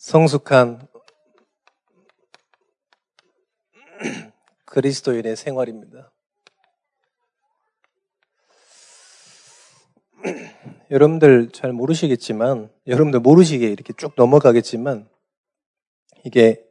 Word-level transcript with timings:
성숙한 0.00 0.88
그리스도인의 4.64 5.36
생활입니다. 5.36 6.10
여러분들 10.90 11.50
잘 11.50 11.74
모르시겠지만, 11.74 12.72
여러분들 12.86 13.20
모르시게 13.20 13.70
이렇게 13.70 13.92
쭉 13.92 14.14
넘어가겠지만, 14.16 15.06
이게 16.24 16.64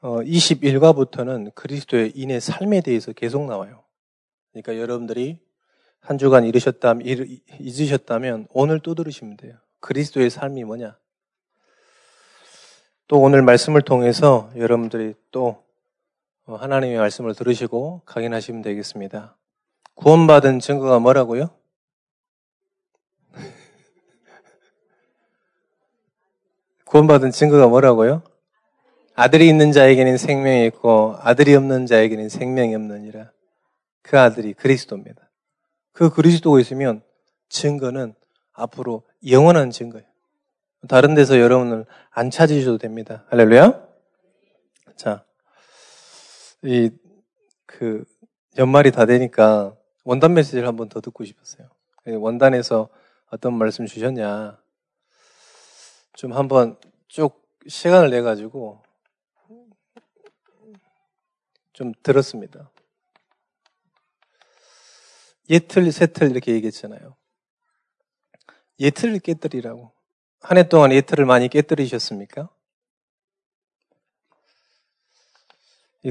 21과부터는 0.00 1.48
어, 1.48 1.52
그리스도의 1.56 2.12
인의 2.14 2.40
삶에 2.40 2.82
대해서 2.82 3.12
계속 3.12 3.46
나와요. 3.46 3.82
그러니까 4.52 4.78
여러분들이 4.78 5.40
한 5.98 6.18
주간 6.18 6.44
잃으셨다면, 6.44 7.04
잊으셨다면 7.58 8.46
오늘 8.50 8.78
또 8.78 8.94
들으시면 8.94 9.36
돼요. 9.38 9.56
그리스도의 9.80 10.30
삶이 10.30 10.62
뭐냐? 10.62 11.01
또 13.08 13.20
오늘 13.20 13.42
말씀을 13.42 13.82
통해서 13.82 14.50
여러분들이 14.56 15.14
또 15.30 15.62
하나님의 16.46 16.98
말씀을 16.98 17.34
들으시고 17.34 18.02
각인하시면 18.04 18.62
되겠습니다. 18.62 19.36
구원받은 19.94 20.60
증거가 20.60 20.98
뭐라고요? 20.98 21.50
구원받은 26.86 27.30
증거가 27.30 27.68
뭐라고요? 27.68 28.22
아들이 29.14 29.48
있는 29.48 29.72
자에게는 29.72 30.16
생명이 30.16 30.64
있고 30.66 31.16
아들이 31.20 31.54
없는 31.54 31.86
자에게는 31.86 32.28
생명이 32.28 32.74
없느니라. 32.74 33.30
그 34.02 34.18
아들이 34.18 34.54
그리스도입니다. 34.54 35.30
그 35.92 36.10
그리스도가 36.10 36.58
있으면 36.60 37.02
증거는 37.48 38.14
앞으로 38.52 39.04
영원한 39.28 39.70
증거예요. 39.70 40.06
다른 40.88 41.14
데서 41.14 41.38
여러분을 41.38 41.86
안 42.10 42.30
찾으셔도 42.30 42.78
됩니다. 42.78 43.24
할렐루야. 43.30 43.86
자, 44.96 45.24
이, 46.62 46.90
그, 47.66 48.04
연말이 48.58 48.90
다 48.90 49.06
되니까 49.06 49.76
원단 50.04 50.34
메시지를 50.34 50.66
한 50.66 50.76
번 50.76 50.88
더 50.88 51.00
듣고 51.00 51.24
싶었어요. 51.24 51.68
원단에서 52.06 52.88
어떤 53.30 53.54
말씀 53.54 53.86
주셨냐. 53.86 54.60
좀 56.14 56.32
한번 56.32 56.76
쭉 57.08 57.40
시간을 57.66 58.10
내가지고 58.10 58.82
좀 61.72 61.92
들었습니다. 62.02 62.70
예틀, 65.48 65.90
세틀 65.92 66.30
이렇게 66.30 66.52
얘기했잖아요. 66.52 67.16
예틀을 68.80 69.20
깨뜨리라고. 69.20 69.92
한 70.42 70.58
해 70.58 70.68
동안 70.68 70.92
예틀을 70.92 71.24
많이 71.24 71.48
깨뜨리셨습니까? 71.48 72.48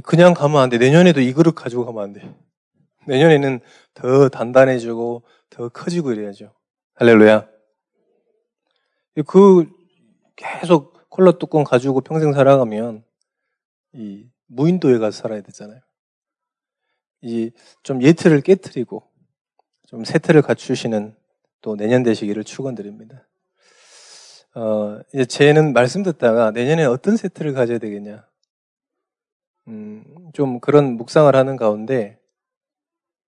그냥 0.03 0.33
가면 0.33 0.61
안 0.61 0.69
돼. 0.69 0.77
내년에도 0.77 1.19
이 1.19 1.33
그릇 1.33 1.53
가지고 1.53 1.85
가면 1.85 2.03
안 2.03 2.13
돼. 2.13 2.33
내년에는 3.07 3.59
더 3.93 4.29
단단해지고 4.29 5.23
더 5.49 5.69
커지고 5.69 6.13
이래야죠. 6.13 6.53
할렐루야. 6.95 7.49
그 9.27 9.69
계속 10.37 11.09
콜라 11.09 11.33
뚜껑 11.33 11.65
가지고 11.65 11.99
평생 11.99 12.31
살아가면 12.31 13.03
이 13.93 14.29
무인도에 14.47 14.97
가서 14.97 15.21
살아야 15.21 15.41
되잖아요. 15.41 15.81
이 17.23 17.51
좀 17.83 18.01
예틀을 18.01 18.41
깨뜨리고 18.41 19.03
좀 19.87 20.05
세틀을 20.05 20.41
갖추시는 20.41 21.15
또 21.61 21.75
내년 21.75 22.03
되시기를 22.03 22.43
축원드립니다. 22.45 23.27
어, 24.53 24.99
이제 25.13 25.25
쟤는 25.25 25.73
말씀 25.73 26.03
듣다가 26.03 26.51
내년에 26.51 26.83
어떤 26.85 27.15
세트를 27.15 27.53
가져야 27.53 27.77
되겠냐. 27.77 28.27
음, 29.67 30.03
좀 30.33 30.59
그런 30.59 30.97
묵상을 30.97 31.33
하는 31.33 31.55
가운데 31.55 32.19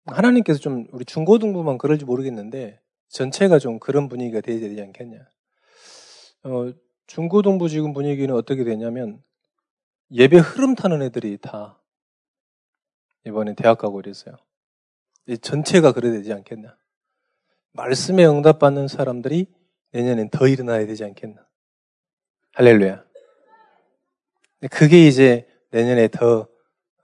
하나님께서 0.05 0.59
좀 0.59 0.87
우리 0.91 1.05
중고등부만 1.05 1.77
그럴지 1.77 2.05
모르겠는데 2.05 2.81
전체가 3.07 3.59
좀 3.59 3.79
그런 3.79 4.09
분위기가 4.09 4.41
되어야 4.41 4.59
되지 4.59 4.81
않겠냐. 4.81 5.19
어, 6.43 6.73
중고등부 7.07 7.69
지금 7.69 7.93
분위기는 7.93 8.33
어떻게 8.35 8.63
되냐면 8.63 9.23
예배 10.11 10.37
흐름 10.37 10.75
타는 10.75 11.01
애들이 11.01 11.37
다 11.37 11.79
이번에 13.25 13.53
대학 13.55 13.77
가고 13.77 14.01
이랬어요. 14.01 14.35
전체가 15.41 15.93
그래야 15.93 16.11
되지 16.11 16.33
않겠냐. 16.33 16.75
말씀에 17.71 18.25
응답받는 18.25 18.89
사람들이 18.89 19.47
내년엔 19.93 20.29
더 20.29 20.47
일어나야 20.47 20.85
되지 20.85 21.03
않겠나. 21.03 21.45
할렐루야. 22.55 23.03
그게 24.71 25.07
이제 25.07 25.47
내년에 25.71 26.07
더 26.07 26.47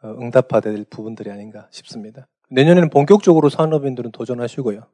어, 0.01 0.07
응답받아야 0.07 0.73
될 0.73 0.85
부분들이 0.85 1.29
아닌가 1.29 1.67
싶습니다. 1.72 2.27
내년에는 2.50 2.89
본격적으로 2.89 3.50
산업인들은 3.50 4.11
도전하시고요. 4.11 4.88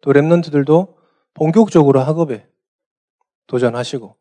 또 0.00 0.12
랩런트들도 0.12 0.94
본격적으로 1.32 2.00
학업에 2.00 2.46
도전하시고 3.46 4.16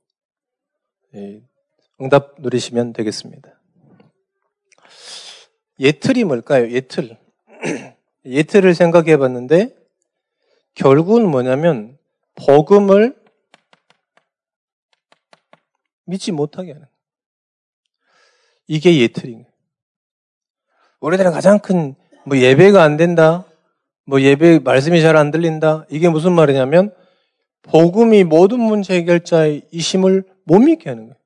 응답 2.01 2.35
누리시면 2.39 2.93
되겠습니다. 2.93 3.59
예틀이 5.79 6.23
뭘까요? 6.23 6.71
예틀. 6.71 7.17
예틀을 8.25 8.73
생각해 8.73 9.17
봤는데 9.17 9.75
결국은 10.73 11.29
뭐냐면 11.29 11.97
복음을 12.35 13.15
믿지 16.05 16.31
못하게 16.31 16.73
하는 16.73 16.87
이게 18.67 18.99
예틀인 18.99 19.43
거예요. 19.43 19.53
우리들은 20.99 21.31
가장 21.31 21.59
큰 21.59 21.95
뭐 22.25 22.37
예배가 22.37 22.81
안 22.81 22.95
된다, 22.97 23.45
뭐 24.05 24.21
예배 24.21 24.59
말씀이 24.59 25.01
잘 25.01 25.17
안 25.17 25.29
들린다. 25.31 25.85
이게 25.89 26.09
무슨 26.09 26.31
말이냐면 26.33 26.93
복음이 27.63 28.23
모든 28.23 28.59
문제 28.61 28.95
해결자의 28.95 29.67
이심을 29.71 30.23
못 30.45 30.59
믿게 30.59 30.89
하는 30.89 31.07
거예요. 31.07 31.17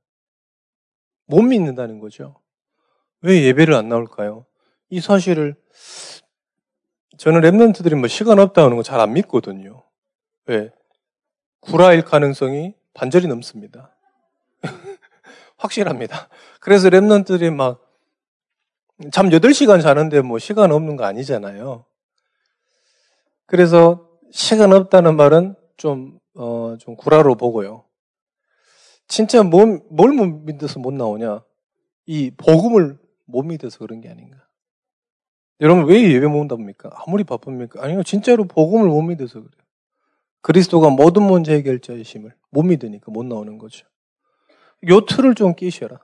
못 1.28 1.42
믿는다는 1.42 2.00
거죠. 2.00 2.40
왜 3.22 3.44
예배를 3.44 3.74
안 3.74 3.90
나올까요? 3.90 4.46
이 4.90 5.02
사실을 5.02 5.56
저는 7.18 7.42
랩런트들이 7.42 7.96
뭐 7.96 8.08
시간 8.08 8.40
없다는 8.40 8.76
거 8.76 8.84
잘 8.84 9.00
안 9.00 9.14
믿거든요. 9.14 9.84
왜? 10.46 10.72
구라일 11.60 12.04
가능성이 12.04 12.74
반절이 12.94 13.28
넘습니다. 13.28 13.96
확실합니다. 15.58 16.30
그래서 16.60 16.90
랩런트들이 16.90 17.54
막, 17.54 17.84
잠 19.12 19.30
8시간 19.30 19.82
자는데 19.82 20.22
뭐 20.22 20.40
시간 20.40 20.72
없는 20.72 20.96
거 20.96 21.06
아니잖아요. 21.06 21.86
그래서 23.46 24.10
시간 24.32 24.74
없다는 24.74 25.16
말은 25.16 25.56
좀, 25.78 26.20
어, 26.36 26.76
좀 26.80 26.96
구라로 26.96 27.36
보고요. 27.36 27.84
진짜 29.08 29.44
뭘, 29.44 29.82
뭘못 29.90 30.46
믿어서 30.46 30.80
못 30.80 30.94
나오냐? 30.94 31.44
이 32.06 32.32
복음을 32.32 32.98
못 33.26 33.44
믿어서 33.44 33.80
그런 33.80 34.02
게 34.02 34.10
아닌가. 34.10 34.38
여러분 35.62 35.86
왜 35.86 36.14
예배 36.14 36.28
못 36.28 36.40
온답니까? 36.42 36.90
아무리 36.94 37.24
바쁩니까? 37.24 37.84
아니요, 37.84 38.04
진짜로 38.04 38.46
복음을 38.46 38.88
못 38.88 39.02
믿어서 39.02 39.40
그래요. 39.40 39.67
그리스도가 40.42 40.90
모든 40.90 41.24
문제 41.24 41.54
해결자이심을 41.56 42.34
못 42.52 42.64
믿으니까 42.64 43.12
못 43.12 43.26
나오는 43.26 43.58
거죠. 43.58 43.86
요 44.90 45.02
틀을 45.06 45.36
좀 45.36 45.56
끼셔라. 45.56 46.00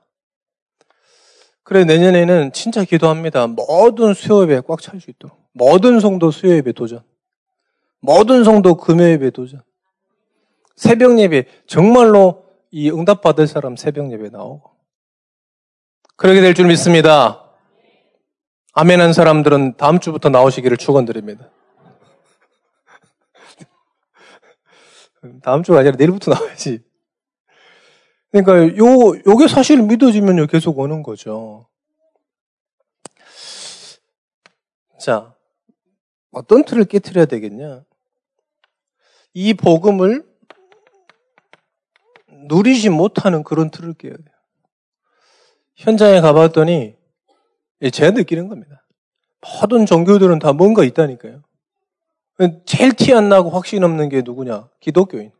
그래, 1.62 1.84
내년에는 1.84 2.52
진짜 2.52 2.84
기도합니다. 2.84 3.46
모든 3.46 4.12
수요예배 4.12 4.62
꽉 4.66 4.80
찰 4.82 5.00
수 5.00 5.10
있도록. 5.10 5.38
모든 5.52 6.00
성도 6.00 6.30
수요예배 6.30 6.72
도전. 6.72 7.00
모든 8.00 8.44
성도 8.44 8.76
금요예배 8.76 9.30
도전. 9.30 9.62
새벽 10.76 11.18
예배, 11.18 11.46
정말로 11.66 12.44
이 12.70 12.90
응답 12.90 13.22
받을 13.22 13.46
사람 13.46 13.76
새벽 13.76 14.12
예배 14.12 14.28
나오고. 14.28 14.72
그렇게 16.16 16.40
될 16.42 16.52
줄 16.54 16.66
믿습니다. 16.66 17.40
아멘 18.74 19.00
한 19.00 19.12
사람들은 19.12 19.76
다음 19.76 20.00
주부터 20.00 20.28
나오시기를 20.28 20.76
축원드립니다. 20.76 21.48
다음 25.42 25.62
주가 25.62 25.80
아니라 25.80 25.96
내일부터 25.96 26.32
나와야지. 26.32 26.82
그러니까 28.30 28.76
요 28.76 28.84
요게 29.26 29.48
사실 29.48 29.82
믿어지면요 29.82 30.46
계속 30.46 30.78
오는 30.78 31.02
거죠. 31.02 31.68
자, 34.98 35.34
어떤 36.30 36.64
틀을 36.64 36.86
깨뜨려야 36.86 37.26
되겠냐? 37.26 37.84
이 39.34 39.54
복음을 39.54 40.24
누리지 42.48 42.90
못하는 42.90 43.42
그런 43.42 43.70
틀을 43.70 43.94
깨야 43.94 44.12
돼요. 44.12 44.34
현장에 45.76 46.20
가봤더니 46.20 46.96
예, 47.82 47.90
제가 47.90 48.12
느끼는 48.12 48.48
겁니다. 48.48 48.86
모든 49.60 49.86
종교들은 49.86 50.38
다 50.38 50.52
뭔가 50.52 50.84
있다니까요. 50.84 51.42
제일 52.66 52.92
티 52.94 53.12
안 53.14 53.28
나고 53.28 53.50
확신 53.50 53.84
없는 53.84 54.08
게 54.08 54.22
누구냐? 54.22 54.68
기독교인. 54.80 55.32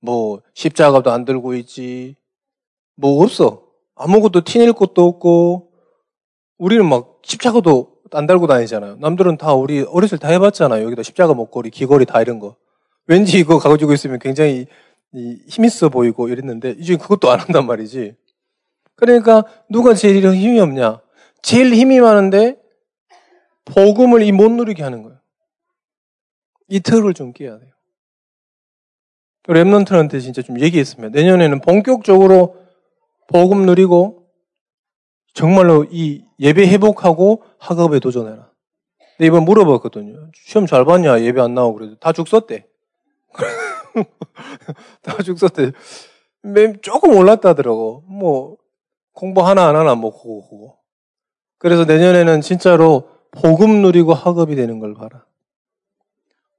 뭐 0.00 0.42
십자가도 0.54 1.10
안 1.10 1.24
들고 1.24 1.54
있지. 1.54 2.16
뭐 2.96 3.22
없어. 3.22 3.62
아무것도 3.94 4.42
티낼 4.42 4.72
것도 4.72 5.04
없고 5.06 5.72
우리는 6.58 6.86
막 6.88 7.20
십자가도 7.22 7.92
안 8.12 8.26
달고 8.26 8.46
다니잖아요. 8.46 8.96
남들은 8.96 9.38
다 9.38 9.54
우리 9.54 9.80
어렸을 9.82 10.18
때 10.18 10.26
다 10.26 10.32
해봤잖아요. 10.32 10.84
여기다 10.84 11.02
십자가 11.02 11.32
목걸이, 11.34 11.70
귀걸이 11.70 12.04
다 12.04 12.20
이런 12.20 12.38
거. 12.38 12.56
왠지 13.06 13.38
이거 13.38 13.58
가지고 13.58 13.92
있으면 13.94 14.18
굉장히 14.18 14.66
힘있어 15.48 15.88
보이고 15.88 16.28
이랬는데 16.28 16.76
이제 16.78 16.96
그것도 16.96 17.30
안 17.30 17.40
한단 17.40 17.66
말이지. 17.66 18.14
그러니까 18.96 19.44
누가 19.70 19.94
제일 19.94 20.24
힘이 20.32 20.60
없냐? 20.60 21.00
제일 21.42 21.72
힘이 21.74 22.00
많은데 22.00 22.56
복음을 23.64 24.22
이 24.22 24.32
못 24.32 24.50
누리게 24.50 24.82
하는 24.82 25.02
거예요. 25.02 25.18
이 26.72 26.80
틀을 26.80 27.12
좀 27.12 27.34
깨야 27.34 27.58
돼요. 27.58 27.70
랩런트한테 29.42 30.22
진짜 30.22 30.40
좀 30.40 30.58
얘기했으면 30.58 31.12
내년에는 31.12 31.60
본격적으로 31.60 32.56
복음 33.28 33.66
누리고 33.66 34.26
정말로 35.34 35.84
이 35.90 36.24
예배 36.40 36.66
회복하고 36.68 37.42
학업에 37.58 37.98
도전해라. 37.98 38.50
근데 39.16 39.26
이번 39.26 39.44
물어봤거든요. 39.44 40.30
시험 40.32 40.64
잘 40.64 40.86
봤냐? 40.86 41.20
예배 41.20 41.42
안 41.42 41.54
나오고 41.54 41.78
그래도 41.78 41.98
다죽 41.98 42.26
썼대. 42.26 42.66
다죽 45.02 45.38
썼대. 45.38 45.72
조금 46.80 47.14
올랐다더라고. 47.14 48.04
뭐 48.08 48.56
공부 49.12 49.42
하나 49.42 49.66
안 49.68 49.76
하나 49.76 49.94
뭐 49.94 50.10
그거 50.10 50.48
그거. 50.48 50.78
그래서 51.58 51.84
내년에는 51.84 52.40
진짜로 52.40 53.10
복음 53.30 53.82
누리고 53.82 54.14
학업이 54.14 54.56
되는 54.56 54.78
걸 54.78 54.94
봐라. 54.94 55.26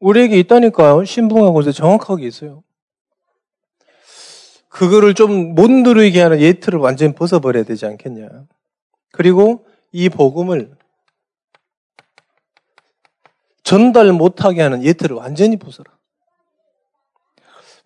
우리에게 0.04 0.38
있다니까요. 0.40 1.06
신봉하고 1.06 1.72
정확하게 1.72 2.28
있어요. 2.28 2.64
그거를 4.68 5.14
좀 5.14 5.54
못 5.56 5.72
누리게 5.72 6.22
하는 6.22 6.42
예틀을 6.42 6.80
완전히 6.80 7.14
벗어버려야 7.16 7.64
되지 7.64 7.86
않겠냐. 7.86 8.28
그리고 9.12 9.66
이 9.92 10.10
복음을 10.10 10.76
전달 13.64 14.12
못하게 14.12 14.62
하는 14.62 14.84
예틀을 14.84 15.16
완전히 15.16 15.58
부숴라. 15.58 15.86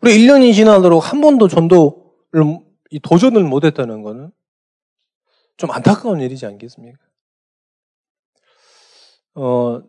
우리 0.01 0.17
1년이 0.17 0.55
지나도록 0.55 1.11
한 1.11 1.21
번도 1.21 1.47
전도를, 1.47 2.59
도전을 3.03 3.43
못했다는 3.43 4.01
것은 4.01 4.31
좀 5.57 5.71
안타까운 5.71 6.21
일이지 6.21 6.45
않겠습니까? 6.47 6.97
어, 9.35 9.81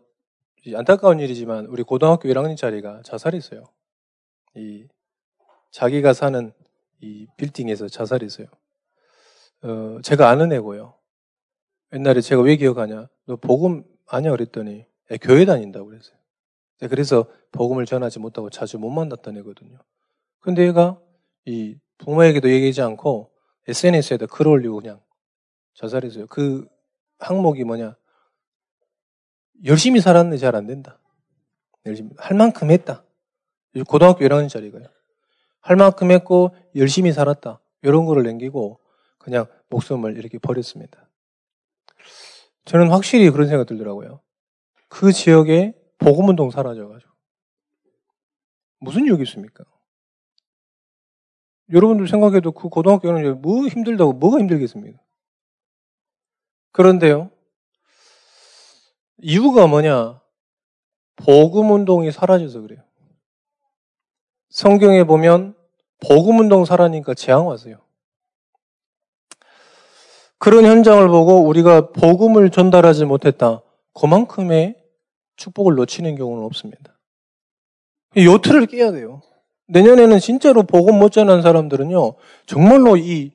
안타까운 0.75 1.19
일이지만 1.19 1.65
우리 1.65 1.83
고등학교 1.83 2.27
1학년짜리가 2.29 3.03
자살했어요. 3.03 3.63
이 4.55 4.87
자기가 5.71 6.13
사는 6.13 6.51
이 7.01 7.27
빌딩에서 7.37 7.87
자살했어요. 7.87 8.47
어, 9.63 9.99
제가 10.03 10.29
아는 10.29 10.51
애고요. 10.51 10.95
옛날에 11.93 12.21
제가 12.21 12.41
왜 12.41 12.55
기억하냐? 12.55 13.07
너 13.25 13.35
복음 13.35 13.83
아냐 14.07 14.31
그랬더니 14.31 14.85
애 15.11 15.17
교회 15.17 15.45
다닌다고 15.45 15.87
그랬어요. 15.87 16.17
그래서 16.89 17.25
복음을 17.51 17.85
전하지 17.85 18.19
못하고 18.19 18.49
자주 18.49 18.77
못 18.77 18.89
만났던 18.89 19.37
애거든요. 19.37 19.77
근데 20.39 20.65
얘가 20.65 20.99
이 21.45 21.77
부모에게도 21.97 22.49
얘기하지 22.49 22.81
않고 22.81 23.31
SNS에다 23.67 24.27
글 24.27 24.47
올리고 24.47 24.79
그냥 24.79 25.01
자살했어요. 25.75 26.27
그 26.27 26.67
항목이 27.19 27.63
뭐냐? 27.63 27.95
열심히 29.65 30.01
살았는데 30.01 30.37
잘 30.37 30.55
안 30.55 30.67
된다. 30.67 30.99
열심히 31.85 32.11
할 32.17 32.37
만큼 32.37 32.71
했다. 32.71 33.03
고등학교 33.87 34.25
1학년짜리가요. 34.25 34.89
할 35.61 35.75
만큼 35.75 36.11
했고 36.11 36.55
열심히 36.75 37.11
살았다. 37.11 37.59
이런 37.81 38.05
거를 38.05 38.23
남기고 38.23 38.79
그냥 39.17 39.45
목숨을 39.69 40.17
이렇게 40.17 40.37
버렸습니다. 40.37 41.09
저는 42.65 42.89
확실히 42.89 43.29
그런 43.29 43.47
생각 43.47 43.65
들더라고요. 43.67 44.21
그 44.87 45.11
지역에 45.11 45.73
보금운동 45.97 46.51
사라져가지고. 46.51 47.11
무슨 48.79 49.05
이유가 49.05 49.23
있습니까? 49.23 49.63
여러분들 51.71 52.07
생각해도 52.07 52.51
그 52.51 52.69
고등학교는 52.69 53.41
뭐 53.41 53.67
힘들다고 53.67 54.13
뭐가 54.13 54.39
힘들겠습니까? 54.39 54.99
그런데요, 56.71 57.31
이유가 59.21 59.67
뭐냐? 59.67 60.21
복음 61.15 61.71
운동이 61.71 62.11
사라져서 62.11 62.61
그래요. 62.61 62.81
성경에 64.49 65.03
보면 65.03 65.55
복음 66.01 66.39
운동 66.39 66.65
사라니까 66.65 67.13
재앙 67.13 67.47
왔어요. 67.47 67.79
그런 70.37 70.65
현장을 70.65 71.05
보고 71.09 71.43
우리가 71.43 71.91
복음을 71.91 72.49
전달하지 72.49 73.05
못했다. 73.05 73.61
그만큼의 73.93 74.81
축복을 75.35 75.75
놓치는 75.75 76.15
경우는 76.15 76.45
없습니다. 76.45 76.97
요트를 78.15 78.65
깨야 78.67 78.91
돼요. 78.91 79.21
내년에는 79.67 80.19
진짜로 80.19 80.63
복음 80.63 80.97
못 80.97 81.11
전한 81.11 81.41
사람들은요, 81.41 82.15
정말로 82.45 82.97
이 82.97 83.33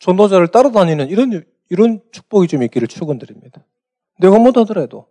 전도자를 0.00 0.48
따라다니는 0.48 1.08
이런, 1.08 1.44
이런 1.70 2.00
축복이 2.10 2.48
좀 2.48 2.62
있기를 2.64 2.88
축원드립니다. 2.88 3.64
내가 4.20 4.38
못하더라도. 4.38 5.06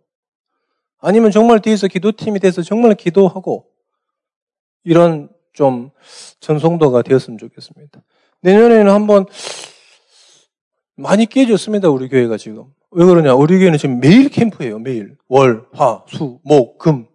아니면 0.99 1.31
정말 1.31 1.59
뒤에서 1.59 1.87
기도팀이 1.87 2.39
돼서 2.39 2.61
정말 2.61 2.93
기도하고, 2.95 3.65
이런 4.83 5.29
좀 5.53 5.91
전송도가 6.39 7.01
되었으면 7.01 7.37
좋겠습니다. 7.37 8.01
내년에는 8.41 8.91
한번 8.91 9.25
많이 10.95 11.25
깨졌습니다, 11.25 11.89
우리 11.89 12.07
교회가 12.07 12.37
지금. 12.37 12.73
왜 12.91 13.05
그러냐? 13.05 13.33
우리 13.33 13.59
교회는 13.59 13.77
지금 13.77 13.99
매일 13.99 14.29
캠프예요, 14.29 14.79
매일. 14.79 15.17
월, 15.27 15.65
화, 15.73 16.03
수, 16.07 16.39
목, 16.43 16.77
금. 16.77 17.07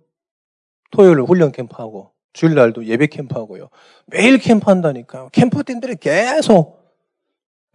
토요일 0.91 1.21
훈련 1.23 1.53
캠프하고, 1.53 2.13
주일날도 2.33 2.87
예배 2.87 3.09
캠프하고요. 3.09 3.69
매일 4.07 4.39
캠프 4.39 4.71
한다니까요. 4.71 5.29
캠프팀들이 5.33 5.97
계속, 5.97 6.83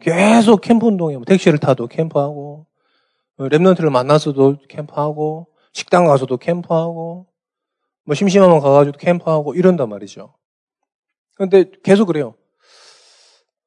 계속 0.02 0.62
캠프 0.62 0.88
운동해요. 0.88 1.20
뭐 1.20 1.26
택시를 1.26 1.60
타도 1.60 1.88
캠프하고, 1.88 2.66
랩런트를 3.48 3.90
만나서도 3.90 4.58
캠프하고, 4.68 5.48
식당 5.72 6.06
가서도 6.06 6.38
캠프하고, 6.38 7.28
뭐 8.04 8.16
심심하면 8.16 8.60
가가지고 8.60 8.98
캠프하고 8.98 9.54
이런단 9.54 9.88
말이죠. 9.88 10.34
그런데 11.36 11.66
계속 11.84 12.08
그래요. 12.08 12.34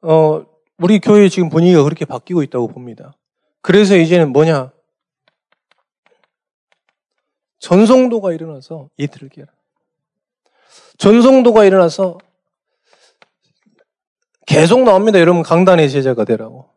어, 0.02 0.44
우리 0.78 0.98
교회 0.98 1.28
지금 1.28 1.48
분위기가 1.48 1.84
그렇게 1.84 2.04
바뀌고 2.04 2.42
있다고 2.42 2.66
봅니다. 2.68 3.16
그래서 3.60 3.96
이제는 3.96 4.32
뭐냐? 4.32 4.72
전성도가 7.60 8.32
일어나서 8.32 8.90
이틀을 8.96 9.28
깨라. 9.28 9.46
전성도가 10.98 11.64
일어나서 11.64 12.18
계속 14.46 14.82
나옵니다. 14.82 15.20
여러분 15.20 15.44
강단의 15.44 15.88
제자가 15.88 16.24
되라고. 16.24 16.71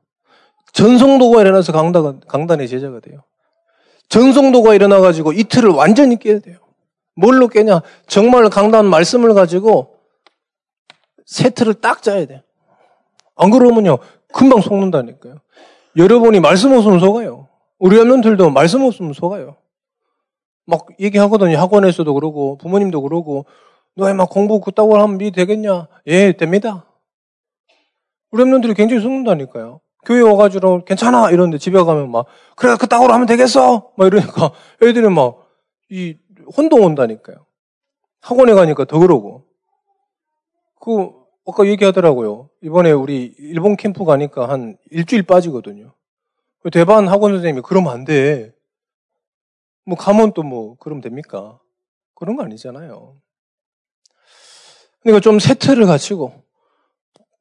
전성도가 0.76 1.42
일어나서 1.42 1.72
강단, 1.72 2.20
강단의 2.28 2.68
제자가 2.68 3.00
돼요. 3.00 3.24
전성도가 4.10 4.76
일어나가지고 4.76 5.32
이틀을 5.32 5.70
완전히 5.70 6.20
깨야 6.20 6.40
돼요. 6.40 6.58
뭘로 7.16 7.48
깨냐? 7.48 7.82
정말 8.08 8.50
강단 8.50 8.86
말씀을 8.86 9.34
가지고 9.34 9.96
세트를 11.26 11.76
딱 11.76 12.04
짜야 12.04 12.26
돼. 12.26 12.44
안 13.38 13.52
그러면요, 13.52 14.00
금방 14.34 14.60
속는다니까요. 14.60 15.38
여러분이 15.96 16.42
말씀 16.42 16.74
없으면 16.74 17.00
속아요. 17.00 17.48
우리 17.80 17.96
랩런들도 17.96 18.52
말씀 18.52 18.82
없으면 18.84 19.14
속아요. 19.14 19.56
막 20.66 20.88
얘기하거든요. 21.00 21.58
학원에서도 21.58 22.14
그러고, 22.14 22.58
부모님도 22.58 23.02
그러고, 23.02 23.46
너희 23.96 24.14
막 24.14 24.30
공부 24.30 24.60
그따고 24.60 24.98
하면 24.98 25.18
미 25.18 25.32
되겠냐? 25.32 25.88
예, 26.08 26.34
됩니다. 26.34 26.86
우리 28.32 28.44
랩런들이 28.44 28.76
굉장히 28.76 29.02
속는다니까요. 29.02 29.80
교회 30.06 30.22
와가지고 30.22 30.86
괜찮아 30.86 31.32
이러는데 31.32 31.58
집에 31.58 31.82
가면 31.82 32.12
막 32.12 32.26
그래 32.56 32.76
그따구로 32.78 33.14
하면 33.14 33.26
되겠어 33.28 33.92
막 33.98 34.06
이러니까 34.08 34.52
애들이 34.84 35.10
막 35.10 35.46
이 35.90 36.18
혼동 36.58 36.84
온다니까요. 36.84 37.46
학원에 38.22 38.54
가니까 38.54 38.86
더 38.86 39.00
그러고 39.00 39.46
그 40.82 41.12
아까 41.48 41.66
얘기하더라고요. 41.68 42.50
이번에 42.62 42.92
우리 42.92 43.36
일본 43.38 43.76
캠프 43.76 44.04
가니까 44.04 44.50
한 44.50 44.78
일주일 44.90 45.24
빠지거든요. 45.24 45.94
대반 46.72 47.08
학원 47.08 47.34
선생님이 47.34 47.62
그러면 47.64 47.94
안 47.94 48.04
돼. 48.06 48.54
뭐 49.86 49.96
가면 49.96 50.34
또 50.34 50.42
뭐 50.42 50.76
그러면 50.80 51.02
됩니까? 51.02 51.60
그런 52.16 52.36
거 52.36 52.44
아니잖아요. 52.44 53.16
그러니까 55.02 55.20
좀 55.22 55.38
세트를 55.38 55.86
갖추고 55.86 56.45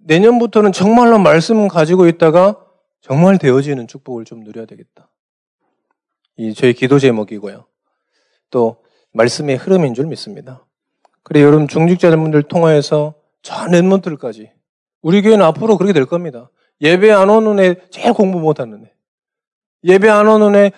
내년부터는 0.04 0.72
정말로 0.72 1.18
말씀 1.18 1.68
가지고 1.68 2.06
있다가 2.06 2.60
정말 3.00 3.38
되어지는 3.38 3.86
축복을 3.86 4.24
좀 4.24 4.40
누려야 4.40 4.66
되겠다. 4.66 5.10
이 6.36 6.54
저희 6.54 6.72
기도 6.72 6.98
제목이고요. 6.98 7.66
또 8.50 8.82
말씀의 9.12 9.56
흐름인 9.56 9.94
줄 9.94 10.06
믿습니다. 10.06 10.66
그래 11.22 11.42
여러분 11.42 11.68
중직자분들 11.68 12.44
통하여서 12.44 13.14
저 13.42 13.68
넷먼트를까지. 13.68 14.50
우리 15.02 15.22
교회는 15.22 15.44
앞으로 15.44 15.76
그렇게 15.76 15.92
될 15.92 16.06
겁니다. 16.06 16.50
예배 16.80 17.10
안 17.10 17.30
오는 17.30 17.58
애 17.60 17.76
제일 17.90 18.12
공부 18.12 18.40
못하는 18.40 18.84
애. 18.84 18.92
예배 19.84 20.08
안 20.08 20.26
오는 20.26 20.54
애, 20.54 20.72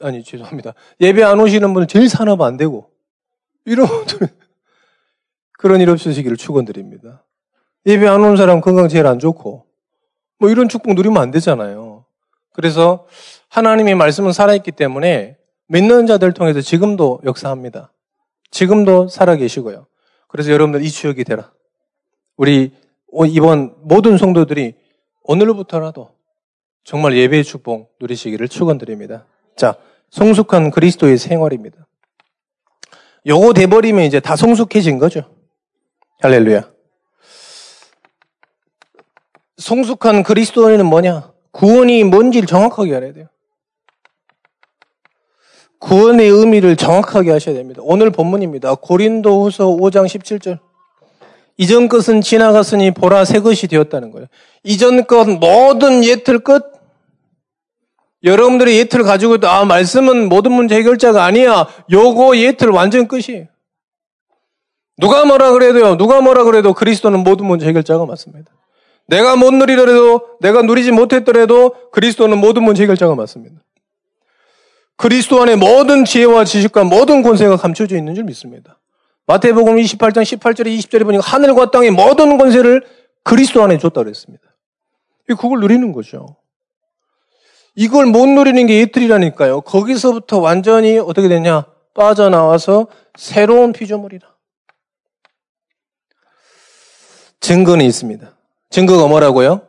아니, 0.00 0.22
죄송합니다. 0.22 0.74
예배 1.00 1.22
안 1.22 1.40
오시는 1.40 1.72
분은 1.72 1.88
제일 1.88 2.08
산업 2.08 2.42
안 2.42 2.56
되고. 2.56 2.90
이런 3.64 3.86
분들 3.86 4.28
그런 5.52 5.80
일 5.80 5.90
없으시기를 5.90 6.36
축원드립니다. 6.36 7.24
예배 7.88 8.06
안 8.06 8.22
오는 8.22 8.36
사람 8.36 8.60
건강 8.60 8.86
제일 8.88 9.06
안 9.06 9.18
좋고. 9.18 9.64
뭐 10.38 10.50
이런 10.50 10.68
축복 10.68 10.92
누리면 10.92 11.22
안 11.22 11.30
되잖아요. 11.30 12.04
그래서 12.52 13.06
하나님의 13.48 13.94
말씀은 13.94 14.32
살아있기 14.32 14.72
때문에 14.72 15.38
믿는 15.68 16.06
자들 16.06 16.34
통해서 16.34 16.60
지금도 16.60 17.22
역사합니다. 17.24 17.90
지금도 18.50 19.08
살아계시고요. 19.08 19.86
그래서 20.28 20.52
여러분들 20.52 20.84
이 20.84 20.90
추억이 20.90 21.24
되라. 21.24 21.50
우리 22.36 22.72
이번 23.28 23.74
모든 23.78 24.18
성도들이 24.18 24.74
오늘부터라도 25.22 26.10
정말 26.84 27.16
예배의 27.16 27.42
축복 27.42 27.96
누리시기를 28.00 28.48
축원드립니다. 28.48 29.24
자, 29.56 29.76
성숙한 30.10 30.70
그리스도의 30.72 31.16
생활입니다. 31.16 31.86
요거 33.26 33.54
돼버리면 33.54 34.04
이제 34.04 34.20
다 34.20 34.36
성숙해진 34.36 34.98
거죠. 34.98 35.22
할렐루야. 36.20 36.77
성숙한 39.58 40.22
그리스도인은 40.22 40.86
뭐냐? 40.86 41.32
구원이 41.52 42.04
뭔지를 42.04 42.46
정확하게 42.46 42.94
알아야 42.96 43.12
돼요. 43.12 43.26
구원의 45.80 46.28
의미를 46.28 46.76
정확하게 46.76 47.30
하셔야 47.30 47.54
됩니다. 47.54 47.80
오늘 47.84 48.10
본문입니다. 48.10 48.76
고린도 48.76 49.44
후서 49.44 49.66
5장 49.66 50.06
17절. 50.06 50.58
이전 51.56 51.88
것은 51.88 52.20
지나갔으니 52.20 52.92
보라 52.92 53.24
새 53.24 53.40
것이 53.40 53.66
되었다는 53.66 54.12
거예요. 54.12 54.28
이전 54.62 55.06
것 55.06 55.28
모든 55.28 56.04
예틀 56.04 56.40
끝. 56.40 56.62
여러분들이 58.24 58.78
예틀 58.78 59.02
가지고 59.02 59.36
있다. 59.36 59.58
아, 59.58 59.64
말씀은 59.64 60.28
모든 60.28 60.52
문제 60.52 60.76
해결자가 60.76 61.24
아니야. 61.24 61.68
요거 61.90 62.36
예틀 62.36 62.70
완전 62.70 63.06
끝이에요. 63.06 63.46
누가 64.98 65.24
뭐라 65.24 65.52
그래도요. 65.52 65.96
누가 65.96 66.20
뭐라 66.20 66.42
그래도 66.44 66.74
그리스도는 66.74 67.20
모든 67.20 67.46
문제 67.46 67.66
해결자가 67.66 68.04
맞습니다. 68.06 68.50
내가 69.08 69.36
못 69.36 69.52
누리더라도 69.52 70.38
내가 70.40 70.62
누리지 70.62 70.92
못했더라도 70.92 71.90
그리스도는 71.90 72.38
모든 72.38 72.62
문제 72.62 72.82
해결자가 72.82 73.14
맞습니다. 73.14 73.56
그리스도 74.96 75.40
안에 75.42 75.56
모든 75.56 76.04
지혜와 76.04 76.44
지식과 76.44 76.84
모든 76.84 77.22
권세가 77.22 77.56
감춰져 77.56 77.96
있는 77.96 78.14
줄 78.14 78.24
믿습니다. 78.24 78.78
마태복음 79.26 79.76
28장 79.76 80.22
18절에 80.22 80.76
20절에 80.78 81.04
보니까 81.04 81.22
하늘과 81.22 81.70
땅의 81.70 81.90
모든 81.90 82.36
권세를 82.36 82.82
그리스도 83.24 83.62
안에 83.62 83.78
줬다 83.78 84.02
그랬습니다. 84.02 84.44
그걸 85.26 85.60
누리는 85.60 85.92
거죠. 85.92 86.36
이걸 87.74 88.06
못 88.06 88.26
누리는 88.26 88.66
게 88.66 88.80
이틀이라니까요. 88.82 89.60
거기서부터 89.62 90.38
완전히 90.38 90.98
어떻게 90.98 91.28
되냐? 91.28 91.64
빠져나와서 91.94 92.88
새로운 93.16 93.72
피조물이다. 93.72 94.36
증거는 97.40 97.84
있습니다. 97.84 98.37
증거가 98.70 99.06
뭐라고요? 99.06 99.62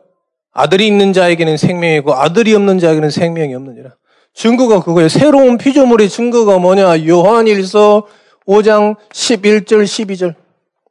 아들이 0.52 0.86
있는 0.86 1.12
자에게는 1.12 1.56
생명이고 1.56 2.14
아들이 2.14 2.54
없는 2.54 2.78
자에게는 2.78 3.10
생명이 3.10 3.54
없느니라. 3.54 3.94
증거가 4.34 4.80
그거예요. 4.80 5.08
새로운 5.08 5.58
피조물의 5.58 6.08
증거가 6.08 6.58
뭐냐? 6.58 7.06
요한일서 7.06 8.06
5장 8.46 8.96
11절 9.10 9.84
12절. 9.84 10.34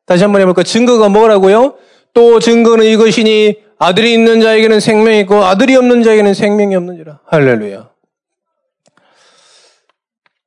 다시 0.06 0.24
한번 0.24 0.42
해볼까? 0.42 0.64
증거가 0.64 1.10
뭐라고요? 1.10 1.76
또 2.14 2.40
증거는 2.40 2.86
이것이니 2.86 3.62
아들이 3.78 4.14
있는 4.14 4.42
자에게는 4.42 4.80
생명이 4.80 5.22
있고 5.22 5.44
아들이 5.44 5.76
없는 5.76 6.04
자에게는 6.04 6.34
생명이 6.34 6.76
없는지라. 6.76 7.20
할렐루야. 7.26 7.90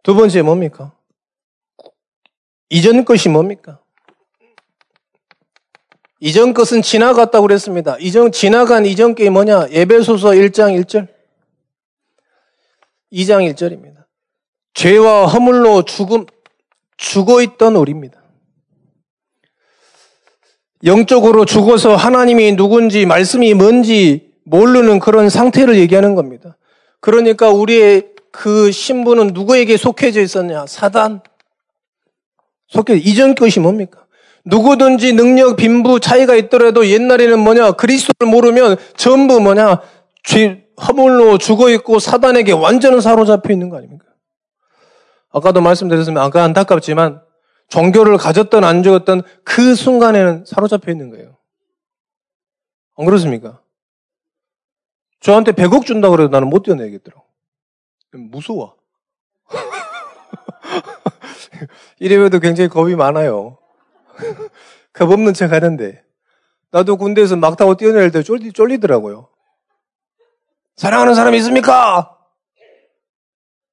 두 0.02 0.14
번째 0.14 0.42
뭡니까? 0.42 0.92
이전 2.68 3.04
것이 3.04 3.28
뭡니까? 3.28 3.78
이전 6.24 6.54
것은 6.54 6.82
지나갔다고 6.82 7.48
그랬습니다. 7.48 7.96
이전 7.98 8.30
지나간 8.30 8.86
이전 8.86 9.16
게 9.16 9.28
뭐냐? 9.28 9.70
예배소서 9.72 10.28
1장 10.28 10.80
1절. 10.80 11.08
2장 13.12 13.52
1절입니다. 13.52 14.04
죄와 14.72 15.26
허물로 15.26 15.82
죽음, 15.82 16.26
죽어 16.96 17.42
있던 17.42 17.74
우리입니다. 17.74 18.22
영적으로 20.84 21.44
죽어서 21.44 21.96
하나님이 21.96 22.54
누군지, 22.54 23.04
말씀이 23.04 23.54
뭔지 23.54 24.32
모르는 24.44 25.00
그런 25.00 25.28
상태를 25.28 25.76
얘기하는 25.76 26.14
겁니다. 26.14 26.56
그러니까 27.00 27.50
우리의 27.50 28.10
그 28.30 28.70
신부는 28.70 29.32
누구에게 29.34 29.76
속해져 29.76 30.20
있었냐? 30.20 30.66
사단. 30.68 31.20
속해, 32.68 32.94
이전 32.94 33.34
것이 33.34 33.58
뭡니까? 33.58 34.01
누구든지 34.44 35.12
능력, 35.12 35.56
빈부 35.56 36.00
차이가 36.00 36.34
있더라도 36.34 36.86
옛날에는 36.86 37.38
뭐냐? 37.38 37.72
그리스도를 37.72 38.30
모르면 38.30 38.76
전부 38.96 39.40
뭐냐? 39.40 39.80
죄, 40.24 40.66
허물로 40.86 41.38
죽어 41.38 41.70
있고 41.70 41.98
사단에게 41.98 42.52
완전히 42.52 43.00
사로잡혀 43.00 43.52
있는 43.52 43.68
거 43.68 43.76
아닙니까? 43.76 44.06
아까도 45.30 45.60
말씀드렸으면 45.60 46.22
아까 46.22 46.42
안타깝지만 46.44 47.22
종교를 47.68 48.18
가졌던 48.18 48.64
안 48.64 48.82
죽었던 48.82 49.22
그 49.44 49.74
순간에는 49.74 50.44
사로잡혀 50.46 50.92
있는 50.92 51.10
거예요. 51.10 51.36
안 52.98 53.06
그렇습니까? 53.06 53.60
저한테 55.20 55.52
100억 55.52 55.86
준다 55.86 56.10
그래도 56.10 56.30
나는 56.30 56.50
못 56.50 56.64
뛰어내겠더라고. 56.64 57.24
무서워. 58.12 58.76
이래봬도 62.00 62.40
굉장히 62.40 62.68
겁이 62.68 62.96
많아요. 62.96 63.61
겁 64.92 65.10
없는 65.10 65.34
척 65.34 65.52
하는데. 65.52 66.02
나도 66.70 66.96
군대에서 66.96 67.36
막 67.36 67.56
타고 67.56 67.76
뛰어낼 67.76 68.10
때 68.10 68.22
쫄리, 68.22 68.52
쫄리더라고요. 68.52 69.28
사랑하는 70.76 71.14
사람 71.14 71.34
있습니까? 71.34 72.16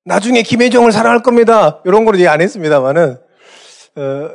나중에 0.04 0.42
김혜정을 0.42 0.92
사랑할 0.92 1.22
겁니다. 1.22 1.82
이런 1.86 2.04
거는 2.04 2.20
얘기 2.20 2.28
안 2.28 2.42
했습니다만은, 2.42 3.18
어, 3.96 4.30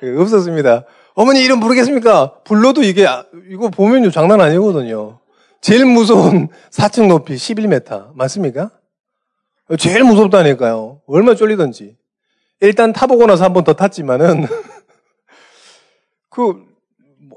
없었습니다. 0.20 0.84
어머니 1.14 1.42
이름 1.42 1.60
모르겠습니까? 1.60 2.40
불러도 2.44 2.82
이게, 2.82 3.06
이거 3.48 3.70
보면요, 3.70 4.10
장난 4.10 4.40
아니거든요. 4.40 5.20
제일 5.60 5.86
무서운 5.86 6.48
4층 6.70 7.08
높이 7.08 7.34
11m. 7.34 8.14
맞습니까? 8.14 8.70
제일 9.78 10.04
무섭다니까요. 10.04 11.00
얼마나 11.06 11.34
쫄리던지. 11.34 11.96
일단 12.64 12.92
타보고 12.92 13.26
나서 13.26 13.44
한 13.44 13.52
번 13.52 13.64
더 13.64 13.72
탔지만은, 13.74 14.46
그, 16.30 16.64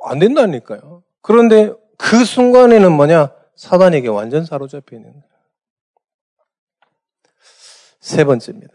안 0.04 0.20
된다니까요. 0.20 1.04
그런데 1.22 1.72
그 1.98 2.24
순간에는 2.26 2.92
뭐냐? 2.92 3.32
사단에게 3.56 4.08
완전 4.08 4.46
사로잡혀 4.46 4.96
있는. 4.96 5.14
세 8.00 8.24
번째입니다. 8.24 8.74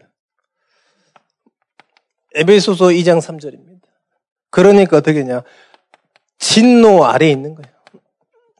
에베소서 2.35 2.85
2장 2.87 3.19
3절입니다. 3.19 3.81
그러니까 4.49 4.97
어떻게냐? 4.97 5.43
진노 6.39 7.05
아래에 7.05 7.31
있는 7.31 7.55
거예요. 7.55 7.73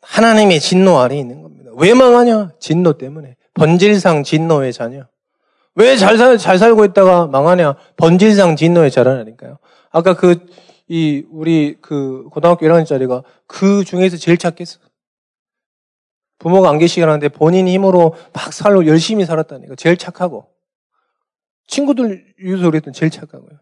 하나님의 0.02 0.60
진노 0.60 1.00
아래에 1.00 1.20
있는 1.20 1.42
겁니다. 1.42 1.72
왜 1.76 1.94
망하냐? 1.94 2.54
진노 2.60 2.98
때문에. 2.98 3.36
번질상 3.54 4.24
진노의 4.24 4.74
자녀. 4.74 5.08
왜 5.76 5.98
잘 5.98 6.18
살, 6.18 6.38
잘 6.38 6.58
살고 6.58 6.86
있다가 6.86 7.28
망하냐? 7.28 7.76
번질상 7.98 8.56
진노의 8.56 8.92
자라니까요. 8.92 9.58
아까 9.92 10.16
그, 10.16 10.46
이, 10.88 11.26
우리 11.32 11.78
그 11.82 12.28
고등학교 12.32 12.66
1학년짜리가 12.66 13.24
그 13.48 13.84
중에서 13.84 14.18
제일 14.18 14.38
착했어. 14.38 14.80
부모가 16.38 16.70
안 16.70 16.78
계시긴 16.78 17.04
하는데 17.06 17.28
본인 17.30 17.68
힘으로 17.68 18.16
막 18.34 18.54
살로 18.54 18.86
열심히 18.86 19.26
살았다니까. 19.26 19.76
제일 19.76 19.98
착하고. 19.98 20.48
친구들 21.68 22.36
유서 22.40 22.70
그랬던 22.70 22.94
제일 22.94 23.10
착하고요. 23.10 23.58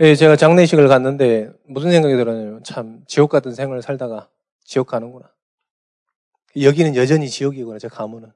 예, 0.00 0.14
제가 0.14 0.36
장례식을 0.36 0.88
갔는데 0.88 1.50
무슨 1.66 1.90
생각이 1.90 2.14
들었냐면 2.16 2.62
참 2.64 3.02
지옥 3.06 3.30
같은 3.30 3.54
생활을 3.54 3.82
살다가 3.82 4.28
지옥 4.64 4.88
가는구나. 4.88 5.30
여기는 6.60 6.96
여전히 6.96 7.30
지옥이구나, 7.30 7.78
제 7.78 7.88
가문은. 7.88 8.32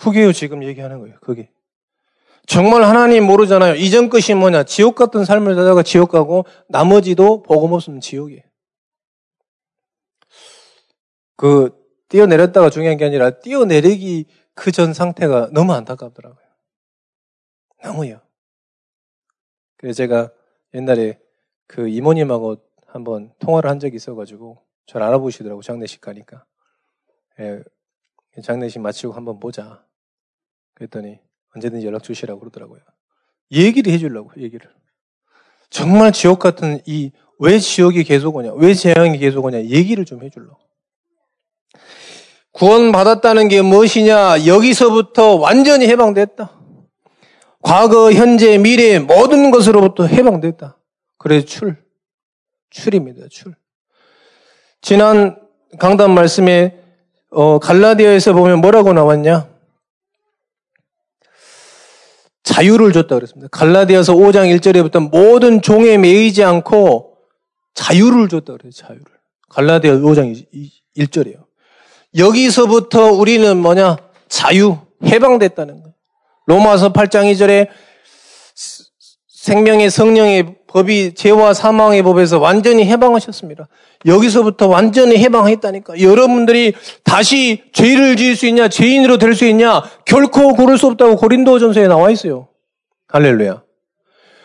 그게요, 0.00 0.32
지금 0.32 0.64
얘기하는 0.64 1.00
거예요, 1.00 1.18
그게. 1.20 1.50
정말 2.46 2.82
하나님 2.82 3.24
모르잖아요. 3.24 3.74
이전 3.74 4.08
것이 4.08 4.34
뭐냐? 4.34 4.64
지옥 4.64 4.94
같은 4.94 5.24
삶을 5.24 5.54
살다가 5.54 5.82
지옥 5.82 6.10
가고 6.10 6.44
나머지도 6.68 7.42
복음 7.42 7.72
없으면 7.72 8.00
지옥이에요. 8.00 8.42
그 11.36 11.70
뛰어내렸다가 12.08 12.70
중요한 12.70 12.96
게 12.96 13.04
아니라 13.04 13.38
뛰어내리기 13.40 14.26
그 14.54 14.72
전 14.72 14.92
상태가 14.92 15.48
너무 15.52 15.72
안타깝더라고요. 15.72 16.44
너무요. 17.82 18.20
그래서 19.76 19.96
제가 19.96 20.30
옛날에 20.74 21.18
그 21.66 21.88
이모님하고 21.88 22.56
한번 22.86 23.32
통화를 23.38 23.70
한 23.70 23.78
적이 23.78 23.96
있어가지고 23.96 24.62
잘 24.86 25.02
알아보시더라고 25.02 25.62
장례식 25.62 26.00
가니까 26.00 26.44
예, 27.38 27.62
장례식 28.42 28.82
마치고 28.82 29.12
한번 29.14 29.40
보자 29.40 29.82
그랬더니 30.80 31.20
언제든지 31.54 31.86
연락 31.86 32.02
주시라고 32.02 32.40
그러더라고요 32.40 32.80
얘기를 33.52 33.92
해주려고 33.92 34.32
얘기를 34.40 34.66
정말 35.68 36.12
지옥 36.12 36.38
같은 36.38 36.80
이 36.86 37.12
왜 37.40 37.58
지옥이 37.58 38.04
계속 38.04 38.36
오냐 38.36 38.52
왜 38.52 38.74
재앙이 38.74 39.18
계속 39.18 39.46
오냐 39.46 39.62
얘기를 39.64 40.04
좀 40.04 40.22
해주려고 40.22 40.58
구원받았다는 42.52 43.48
게 43.48 43.62
무엇이냐 43.62 44.46
여기서부터 44.46 45.36
완전히 45.36 45.88
해방됐다 45.88 46.50
과거 47.62 48.12
현재 48.12 48.58
미래 48.58 48.98
모든 48.98 49.50
것으로부터 49.50 50.06
해방됐다 50.06 50.76
그래서 51.16 51.46
출 51.46 51.82
출입니다. 52.70 53.26
출. 53.28 53.54
지난 54.80 55.36
강단 55.78 56.12
말씀에 56.14 56.78
어, 57.30 57.58
갈라디아에서 57.58 58.32
보면 58.32 58.60
뭐라고 58.60 58.92
나왔냐? 58.92 59.49
자유를 62.50 62.92
줬다 62.92 63.14
그랬습니다. 63.14 63.48
갈라디아서 63.52 64.14
5장 64.14 64.54
1절에부터 64.58 65.08
모든 65.10 65.62
종에 65.62 65.96
매이지 65.98 66.42
않고 66.42 67.16
자유를 67.74 68.28
줬다 68.28 68.54
그래요. 68.54 68.72
자유를. 68.72 69.04
갈라디아 69.48 69.94
5장 69.98 70.34
1절이에요. 70.96 71.44
여기서부터 72.18 73.12
우리는 73.12 73.56
뭐냐? 73.56 73.96
자유, 74.28 74.78
해방됐다는 75.04 75.74
거예요. 75.80 75.94
로마서 76.46 76.92
8장 76.92 77.32
2절에 77.32 77.68
생명의 79.54 79.90
성령의 79.90 80.54
법이 80.68 81.14
죄와 81.14 81.54
사망의 81.54 82.04
법에서 82.04 82.38
완전히 82.38 82.84
해방하셨습니다. 82.84 83.66
여기서부터 84.06 84.68
완전히 84.68 85.18
해방했다니까. 85.18 86.00
여러분들이 86.00 86.74
다시 87.02 87.64
죄를 87.72 88.14
지을 88.14 88.36
수 88.36 88.46
있냐, 88.46 88.68
죄인으로 88.68 89.18
될 89.18 89.34
수 89.34 89.44
있냐, 89.46 89.82
결코 90.06 90.54
고를 90.54 90.78
수 90.78 90.86
없다고 90.86 91.16
고린도전서에 91.16 91.88
나와 91.88 92.10
있어요. 92.10 92.46
할렐루야. 93.08 93.64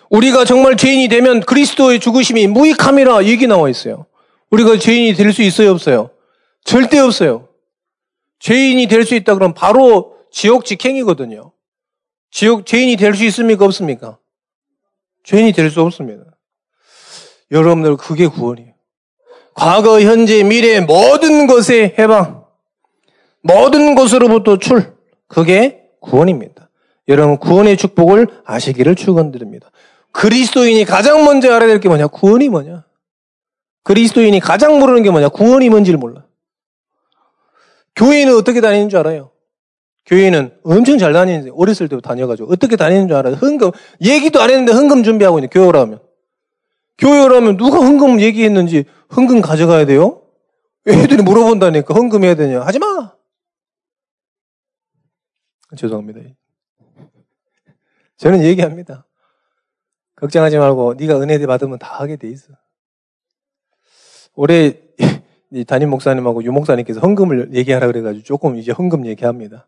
우리가 0.09 0.43
정말 0.43 0.75
죄인이 0.75 1.07
되면 1.07 1.41
그리스도의 1.41 1.99
죽으심이 1.99 2.47
무익함이라 2.47 3.25
얘기 3.25 3.45
나와 3.45 3.69
있어요. 3.69 4.07
우리가 4.49 4.79
죄인이 4.79 5.13
될 5.13 5.31
수 5.31 5.43
있어요, 5.43 5.69
없어요? 5.69 6.09
절대 6.63 6.97
없어요. 6.97 7.47
죄인이 8.39 8.87
될 8.87 9.05
수 9.05 9.13
있다 9.13 9.35
그러면 9.35 9.53
바로 9.53 10.15
지옥 10.31 10.65
직행이거든요. 10.65 11.51
지옥 12.31 12.65
죄인이 12.65 12.95
될 12.95 13.13
수 13.13 13.23
있습니까, 13.25 13.65
없습니까? 13.65 14.17
죄인이 15.25 15.51
될 15.53 15.69
수 15.69 15.81
없습니다. 15.81 16.23
여러분들 17.51 17.97
그게 17.97 18.27
구원이에요. 18.27 18.73
과거, 19.53 20.01
현재, 20.01 20.43
미래 20.43 20.79
모든 20.81 21.47
것의 21.47 21.95
해방, 21.97 22.45
모든 23.41 23.95
것으로부터 23.95 24.57
출, 24.59 24.95
그게 25.27 25.81
구원입니다. 26.01 26.69
여러분 27.07 27.37
구원의 27.37 27.77
축복을 27.77 28.27
아시기를 28.45 28.95
축원드립니다. 28.95 29.69
그리스도인이 30.11 30.83
가장 30.85 31.23
먼저 31.25 31.53
알아야 31.53 31.67
될 31.67 31.79
게 31.79 31.87
뭐냐? 31.89 32.07
구원이 32.07 32.49
뭐냐? 32.49 32.85
그리스도인이 33.83 34.39
가장 34.39 34.79
모르는 34.79 35.03
게 35.03 35.11
뭐냐? 35.11 35.29
구원이 35.29 35.69
뭔지를 35.69 35.99
몰라. 35.99 36.25
교회는 37.95 38.35
어떻게 38.35 38.59
다니는 38.61 38.89
줄 38.89 38.99
알아요? 38.99 39.31
교회는 40.05 40.57
엄청 40.63 40.97
잘 40.97 41.13
다니는데 41.13 41.51
어렸을 41.55 41.87
때부터 41.89 42.07
다녀가지고 42.07 42.51
어떻게 42.51 42.75
다니는 42.75 43.07
줄 43.07 43.17
알아요? 43.17 43.33
흥금 43.35 43.71
얘기도 44.03 44.41
안 44.41 44.49
했는데 44.49 44.71
흥금 44.71 45.03
준비하고 45.03 45.39
있는 45.39 45.49
교회 45.49 45.71
라면 45.71 45.99
교회 46.97 47.27
라면 47.27 47.57
누가 47.57 47.79
흥금 47.79 48.21
얘기했는지 48.21 48.85
흥금 49.09 49.41
가져가야 49.41 49.85
돼요? 49.85 50.21
애들이 50.87 51.23
물어본다니까 51.23 51.93
흥금 51.93 52.23
해야 52.23 52.35
되냐? 52.35 52.61
하지 52.61 52.77
마. 52.77 53.13
죄송합니다. 55.75 56.21
저는 58.17 58.43
얘기합니다. 58.43 59.05
걱정하지 60.15 60.57
말고 60.57 60.93
네가 60.93 61.19
은혜 61.19 61.43
받으면 61.45 61.79
다 61.79 61.99
하게 61.99 62.15
돼 62.15 62.29
있어. 62.29 62.53
올해 64.35 64.79
담임 65.67 65.89
목사님하고 65.89 66.43
유 66.43 66.51
목사님께서 66.51 66.99
헌금을 66.99 67.53
얘기하라 67.55 67.87
그래가지고 67.87 68.23
조금 68.23 68.57
이제 68.57 68.71
헌금 68.71 69.05
얘기합니다. 69.07 69.67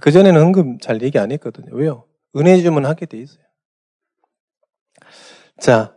그전에는 0.00 0.40
헌금 0.40 0.78
잘 0.80 1.00
얘기 1.02 1.18
안 1.18 1.32
했거든요. 1.32 1.74
왜요? 1.74 2.04
은혜 2.36 2.60
주면 2.60 2.84
하게 2.84 3.06
돼 3.06 3.18
있어요. 3.18 3.42
자, 5.58 5.94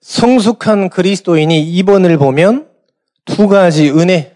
성숙한 0.00 0.88
그리스도인이 0.88 1.82
2번을 1.82 2.18
보면 2.18 2.70
두 3.24 3.48
가지 3.48 3.90
은혜. 3.90 4.34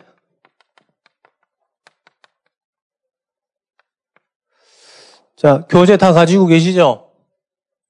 자, 5.37 5.65
교재 5.71 5.97
다 5.97 6.13
가지고 6.13 6.47
계시죠? 6.47 7.13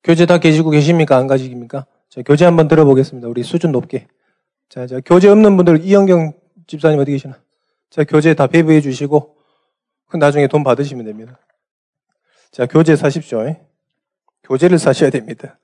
교재 0.05 0.27
다 0.27 0.39
가지고 0.39 0.71
계십니까? 0.71 1.17
안 1.17 1.27
가지십니까? 1.27 1.87
자, 2.09 2.23
교재 2.23 2.45
한번 2.45 2.69
들어보겠습니다. 2.69 3.27
우리 3.29 3.43
수준 3.43 3.73
높게. 3.73 4.07
자, 4.69 4.87
자, 4.87 5.01
교재 5.05 5.29
없는 5.29 5.57
분들 5.57 5.85
이영경 5.85 6.35
집사님 6.67 7.01
어디 7.01 7.11
계시나? 7.13 7.41
자, 7.89 8.05
교재 8.05 8.35
다 8.35 8.47
배부해 8.47 8.81
주시고 8.81 9.40
나중에 10.19 10.47
돈 10.47 10.65
받으시면 10.65 11.05
됩니다. 11.05 11.39
자, 12.51 12.67
교재 12.67 12.97
사십시오. 12.97 13.57
교재를 14.45 14.79
사셔야 14.79 15.11
됩니다. 15.11 15.59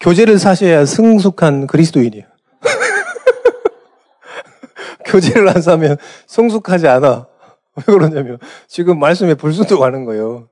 교재를 0.00 0.38
사셔야 0.38 0.84
성숙한 0.84 1.66
그리스도인이에요. 1.66 2.24
교재를 5.04 5.48
안 5.48 5.62
사면 5.62 5.96
성숙하지 6.26 6.88
않아. 6.88 7.26
왜 7.76 7.82
그러냐면 7.86 8.38
지금 8.68 8.98
말씀에 8.98 9.34
불순도 9.34 9.78
가는 9.78 10.04
거예요. 10.04 10.48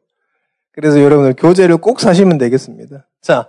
그래서 0.73 1.01
여러분들 1.01 1.35
교재를 1.37 1.77
꼭 1.77 2.01
사시면 2.01 2.39
되겠습니다. 2.39 3.07
자, 3.21 3.49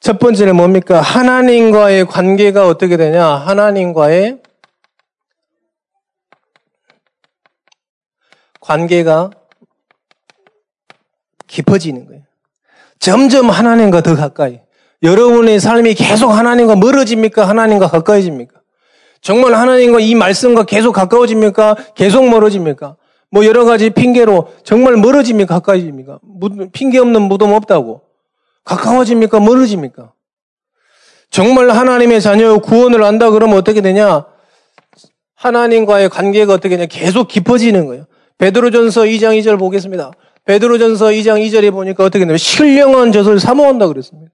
첫 0.00 0.18
번째는 0.18 0.56
뭡니까? 0.56 1.00
하나님과의 1.00 2.06
관계가 2.06 2.68
어떻게 2.68 2.96
되냐? 2.96 3.26
하나님과의 3.26 4.40
관계가 8.68 9.30
깊어지는 11.46 12.06
거예요. 12.06 12.22
점점 12.98 13.48
하나님과 13.48 14.02
더 14.02 14.14
가까이. 14.14 14.60
여러분의 15.02 15.58
삶이 15.58 15.94
계속 15.94 16.28
하나님과 16.28 16.76
멀어집니까? 16.76 17.48
하나님과 17.48 17.88
가까워집니까? 17.88 18.60
정말 19.22 19.54
하나님과 19.54 20.00
이 20.00 20.14
말씀과 20.14 20.64
계속 20.64 20.92
가까워집니까? 20.92 21.76
계속 21.94 22.28
멀어집니까? 22.28 22.96
뭐 23.30 23.46
여러 23.46 23.64
가지 23.64 23.88
핑계로 23.88 24.48
정말 24.64 24.96
멀어집니까? 24.96 25.54
가까워집니까? 25.54 26.18
핑계 26.72 26.98
없는 26.98 27.22
무덤 27.22 27.54
없다고. 27.54 28.02
가까워집니까? 28.64 29.40
멀어집니까? 29.40 30.12
정말 31.30 31.70
하나님의 31.70 32.20
자녀 32.20 32.58
구원을 32.58 33.02
안다 33.02 33.30
그러면 33.30 33.56
어떻게 33.56 33.80
되냐? 33.80 34.26
하나님과의 35.36 36.10
관계가 36.10 36.52
어떻게 36.52 36.76
되냐? 36.76 36.86
계속 36.86 37.28
깊어지는 37.28 37.86
거예요. 37.86 38.07
베드로전서 38.38 39.02
2장 39.02 39.38
2절 39.40 39.58
보겠습니다. 39.58 40.12
베드로전서 40.44 41.06
2장 41.06 41.44
2절에 41.46 41.70
보니까 41.72 42.04
어떻게 42.04 42.20
되냐면 42.20 42.38
신령한 42.38 43.12
젖을 43.12 43.38
사모한다 43.38 43.88
그랬습니다. 43.88 44.32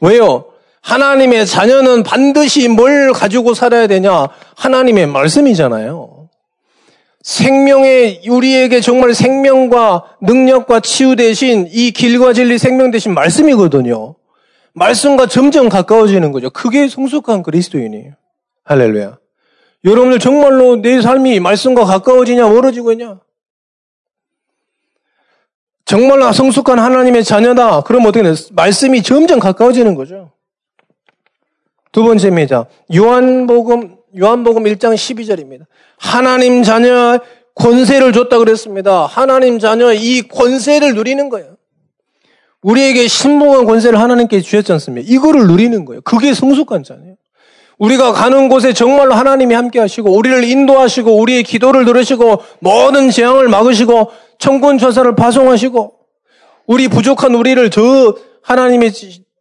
왜요? 0.00 0.46
하나님의 0.82 1.46
자녀는 1.46 2.02
반드시 2.02 2.68
뭘 2.68 3.12
가지고 3.12 3.54
살아야 3.54 3.86
되냐? 3.86 4.28
하나님의 4.56 5.06
말씀이잖아요. 5.06 6.28
생명의 7.22 8.22
우리에게 8.28 8.80
정말 8.80 9.14
생명과 9.14 10.16
능력과 10.20 10.80
치유 10.80 11.14
대신 11.14 11.68
이 11.70 11.92
길과 11.92 12.32
진리 12.32 12.58
생명 12.58 12.90
대신 12.90 13.14
말씀이거든요. 13.14 14.16
말씀과 14.74 15.26
점점 15.26 15.68
가까워지는 15.68 16.32
거죠. 16.32 16.50
그게 16.50 16.88
성숙한 16.88 17.42
그리스도인이에요. 17.42 18.14
할렐루야. 18.64 19.18
여러분들 19.84 20.18
정말로 20.18 20.76
내 20.76 21.00
삶이 21.00 21.40
말씀과 21.40 21.84
가까워지냐 21.84 22.48
멀어지고 22.48 22.92
있냐? 22.92 23.20
정말로 25.84 26.32
성숙한 26.32 26.78
하나님의 26.78 27.24
자녀다. 27.24 27.82
그럼 27.82 28.06
어떻게 28.06 28.22
돼? 28.22 28.34
말씀이 28.52 29.02
점점 29.02 29.40
가까워지는 29.40 29.94
거죠. 29.94 30.32
두 31.90 32.04
번째입니다. 32.04 32.66
요한복음 32.94 33.96
요한복음 34.18 34.64
1장 34.64 34.94
12절입니다. 34.94 35.66
하나님 35.98 36.62
자녀 36.62 37.18
권세를 37.54 38.12
줬다 38.12 38.38
그랬습니다. 38.38 39.06
하나님 39.06 39.58
자녀 39.58 39.92
이 39.92 40.22
권세를 40.22 40.94
누리는 40.94 41.28
거예요. 41.28 41.56
우리에게 42.62 43.08
신봉한 43.08 43.64
권세를 43.66 43.98
하나님께 43.98 44.40
주셨지 44.40 44.72
않습니까? 44.72 45.06
이거를 45.10 45.46
누리는 45.48 45.84
거예요. 45.84 46.00
그게 46.02 46.32
성숙한 46.32 46.84
자녀예요. 46.84 47.16
우리가 47.78 48.12
가는 48.12 48.48
곳에 48.48 48.72
정말로 48.72 49.14
하나님이 49.14 49.54
함께 49.54 49.80
하시고 49.80 50.14
우리를 50.16 50.44
인도하시고 50.44 51.16
우리의 51.18 51.42
기도를 51.42 51.84
들으시고 51.84 52.42
모든 52.60 53.10
재앙을 53.10 53.48
막으시고 53.48 54.10
청군 54.38 54.78
전사를 54.78 55.14
파송하시고 55.14 55.94
우리 56.66 56.88
부족한 56.88 57.34
우리를 57.34 57.70
저 57.70 58.16
하나님의 58.42 58.92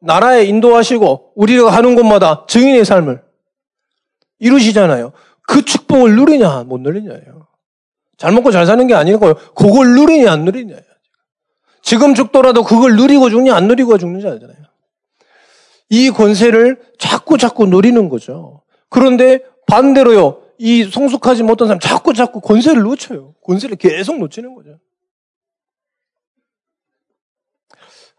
나라에 0.01 0.45
인도하시고 0.45 1.33
우리가 1.35 1.71
하는 1.71 1.95
곳마다 1.95 2.45
증인의 2.47 2.85
삶을 2.85 3.21
이루시잖아요. 4.39 5.11
그 5.47 5.63
축복을 5.63 6.15
누리냐 6.15 6.63
못 6.63 6.81
누리냐예요. 6.81 7.47
잘 8.17 8.31
먹고 8.31 8.51
잘 8.51 8.65
사는 8.65 8.85
게 8.87 8.93
아니고 8.93 9.35
그걸 9.55 9.93
누리냐 9.93 10.31
안 10.31 10.45
누리냐예요. 10.45 10.81
지금 11.81 12.13
죽더라도 12.13 12.63
그걸 12.63 12.95
누리고 12.95 13.29
죽냐 13.29 13.55
안 13.55 13.67
누리고 13.67 13.97
죽는지 13.97 14.27
알잖아요. 14.27 14.70
이 15.91 16.10
권세를 16.10 16.82
자꾸 16.97 17.38
자꾸 17.38 17.65
누리는 17.67 18.08
거죠. 18.08 18.62
그런데 18.88 19.43
반대로요. 19.67 20.41
이 20.58 20.86
성숙하지 20.86 21.43
못한 21.43 21.67
사람 21.67 21.80
자꾸 21.82 22.13
자꾸 22.13 22.39
권세를 22.39 22.82
놓쳐요. 22.82 23.36
권세를 23.43 23.75
계속 23.75 24.17
놓치는 24.17 24.56
거죠. 24.56 24.80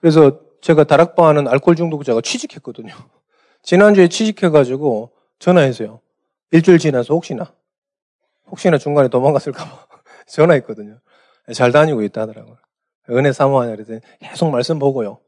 그래서 0.00 0.40
제가 0.60 0.84
다락방 0.84 1.24
하는 1.26 1.48
알코올 1.48 1.74
중독자가 1.76 2.20
취직했거든요. 2.20 2.92
지난주에 3.62 4.08
취직해가지고 4.08 5.12
전화했어요. 5.38 6.00
일주일 6.50 6.78
지나서 6.78 7.14
혹시나, 7.14 7.54
혹시나 8.48 8.76
중간에 8.76 9.08
도망갔을까봐 9.08 9.86
전화했거든요. 10.28 10.98
잘 11.54 11.72
다니고 11.72 12.02
있다 12.02 12.22
하더라고요. 12.22 12.58
은혜 13.10 13.32
사모하냐 13.32 13.76
그랬더니 13.76 14.00
계속 14.20 14.50
말씀 14.50 14.78
보고요. 14.78 15.20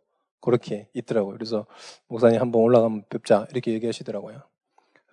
그렇게 0.44 0.88
있더라고요. 0.92 1.35
그래서 1.35 1.66
목사님 2.09 2.40
한번 2.40 2.62
올라가면 2.62 3.04
뵙자 3.09 3.46
이렇게 3.50 3.72
얘기하시더라고요. 3.72 4.42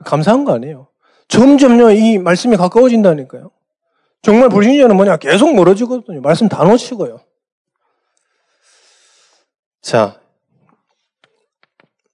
감사한 0.04 0.44
거 0.44 0.54
아니에요. 0.54 0.88
점점요 1.28 1.92
이 1.92 2.18
말씀이 2.18 2.58
가까워진다니까요. 2.58 3.52
정말 4.22 4.50
불신자는 4.50 4.96
뭐냐 4.96 5.18
계속 5.18 5.56
멀어지거든요. 5.56 6.22
말씀 6.22 6.50
다 6.50 6.64
놓치고요. 6.64 7.22
자, 9.82 10.20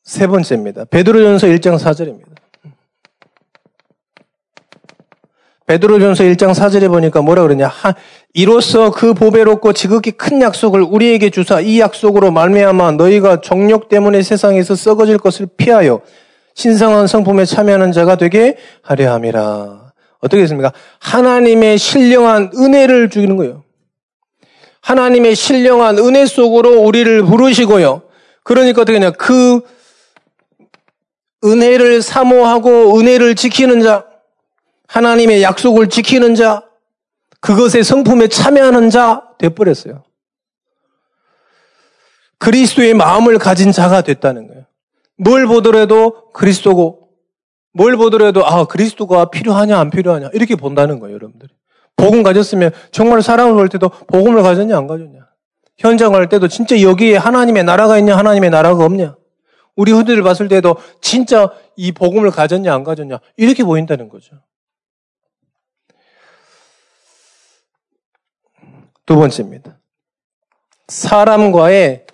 세 0.03 0.27
번째입니다. 0.27 0.85
베드로전서 0.85 1.47
1장 1.47 1.77
4절입니다. 1.77 2.37
베드로전서 5.65 6.23
1장 6.23 6.53
4절에 6.53 6.87
보니까 6.87 7.21
뭐라 7.21 7.41
그러냐? 7.41 7.69
하, 8.27 8.31
이로써 8.33 8.91
그 8.91 9.13
보배롭고 9.13 9.73
지극히 9.73 10.11
큰 10.11 10.41
약속을 10.41 10.81
우리에게 10.81 11.29
주사 11.29 11.59
이 11.59 11.79
약속으로 11.79 12.31
말미암아 12.31 12.91
너희가 12.91 13.41
정력 13.41 13.89
때문에 13.89 14.21
세상에서 14.21 14.75
썩어질 14.75 15.17
것을 15.17 15.47
피하여 15.57 16.01
신성한 16.55 17.07
성품에 17.07 17.45
참여하는 17.45 17.91
자가 17.91 18.15
되게 18.15 18.57
하려 18.81 19.13
함이라. 19.13 19.91
어떻게 20.19 20.41
했습니까? 20.41 20.73
하나님의 20.99 21.77
신령한 21.77 22.51
은혜를 22.55 23.09
주기는 23.09 23.37
거예요. 23.37 23.63
하나님의 24.81 25.35
신령한 25.35 25.99
은혜 25.99 26.25
속으로 26.25 26.81
우리를 26.81 27.23
부르시고요. 27.23 28.01
그러니까 28.43 28.81
어떻게 28.81 28.97
하냐? 28.97 29.11
그 29.11 29.61
은혜를 31.43 32.01
사모하고 32.01 32.97
은혜를 32.97 33.35
지키는 33.35 33.81
자, 33.81 34.05
하나님의 34.87 35.43
약속을 35.43 35.89
지키는 35.89 36.35
자, 36.35 36.63
그것의 37.39 37.83
성품에 37.83 38.27
참여하는 38.27 38.89
자 38.89 39.23
돼버렸어요. 39.37 40.03
그리스도의 42.39 42.93
마음을 42.93 43.37
가진 43.39 43.71
자가 43.71 44.01
됐다는 44.01 44.47
거예요. 44.47 44.65
뭘 45.17 45.47
보더라도 45.47 46.31
그리스도고, 46.31 47.09
뭘 47.73 47.97
보더라도 47.97 48.45
아 48.45 48.65
그리스도가 48.65 49.29
필요하냐 49.29 49.77
안 49.79 49.89
필요하냐 49.89 50.29
이렇게 50.33 50.55
본다는 50.55 50.99
거예요, 50.99 51.15
여러분들이. 51.15 51.51
복음 51.95 52.21
가졌으면 52.21 52.71
정말 52.91 53.21
사랑을 53.21 53.53
볼 53.53 53.69
때도 53.69 53.89
복음을 53.89 54.43
가졌냐 54.43 54.77
안 54.77 54.87
가졌냐. 54.87 55.27
현장 55.77 56.11
갈 56.11 56.29
때도 56.29 56.47
진짜 56.47 56.81
여기에 56.81 57.17
하나님의 57.17 57.63
나라가 57.63 57.97
있냐 57.97 58.17
하나님의 58.17 58.49
나라가 58.49 58.85
없냐. 58.85 59.15
우리 59.75 59.91
후대를 59.91 60.23
봤을 60.23 60.47
때도 60.47 60.77
진짜 61.01 61.51
이 61.75 61.91
복음을 61.91 62.31
가졌냐 62.31 62.73
안 62.73 62.83
가졌냐 62.83 63.19
이렇게 63.35 63.63
보인다는 63.63 64.09
거죠. 64.09 64.35
두 69.07 69.15
번째입니다. 69.15 69.79
사람과의 70.89 72.05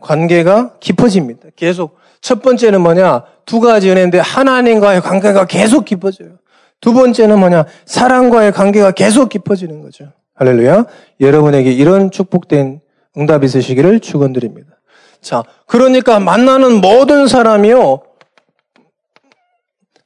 관계가 0.00 0.78
깊어집니다. 0.80 1.50
계속. 1.54 1.98
첫 2.22 2.42
번째는 2.42 2.80
뭐냐? 2.80 3.24
두 3.44 3.60
가지 3.60 3.90
은혜인데 3.90 4.18
하나님과의 4.18 5.02
관계가 5.02 5.44
계속 5.44 5.84
깊어져요. 5.84 6.38
두 6.80 6.94
번째는 6.94 7.38
뭐냐? 7.38 7.66
사랑과의 7.84 8.52
관계가 8.52 8.92
계속 8.92 9.28
깊어지는 9.28 9.82
거죠. 9.82 10.12
할렐루야. 10.34 10.86
여러분에게 11.20 11.70
이런 11.70 12.10
축복된 12.10 12.80
응답이 13.18 13.44
있으시기를 13.44 14.00
축원드립니다. 14.00 14.80
자, 15.20 15.44
그러니까 15.66 16.18
만나는 16.20 16.80
모든 16.80 17.26
사람이요. 17.28 18.00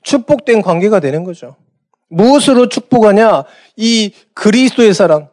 축복된 0.02 0.62
관계가 0.62 0.98
되는 0.98 1.22
거죠. 1.22 1.54
무엇으로 2.08 2.68
축복하냐? 2.68 3.44
이 3.76 4.12
그리스도의 4.34 4.94
사랑. 4.94 5.28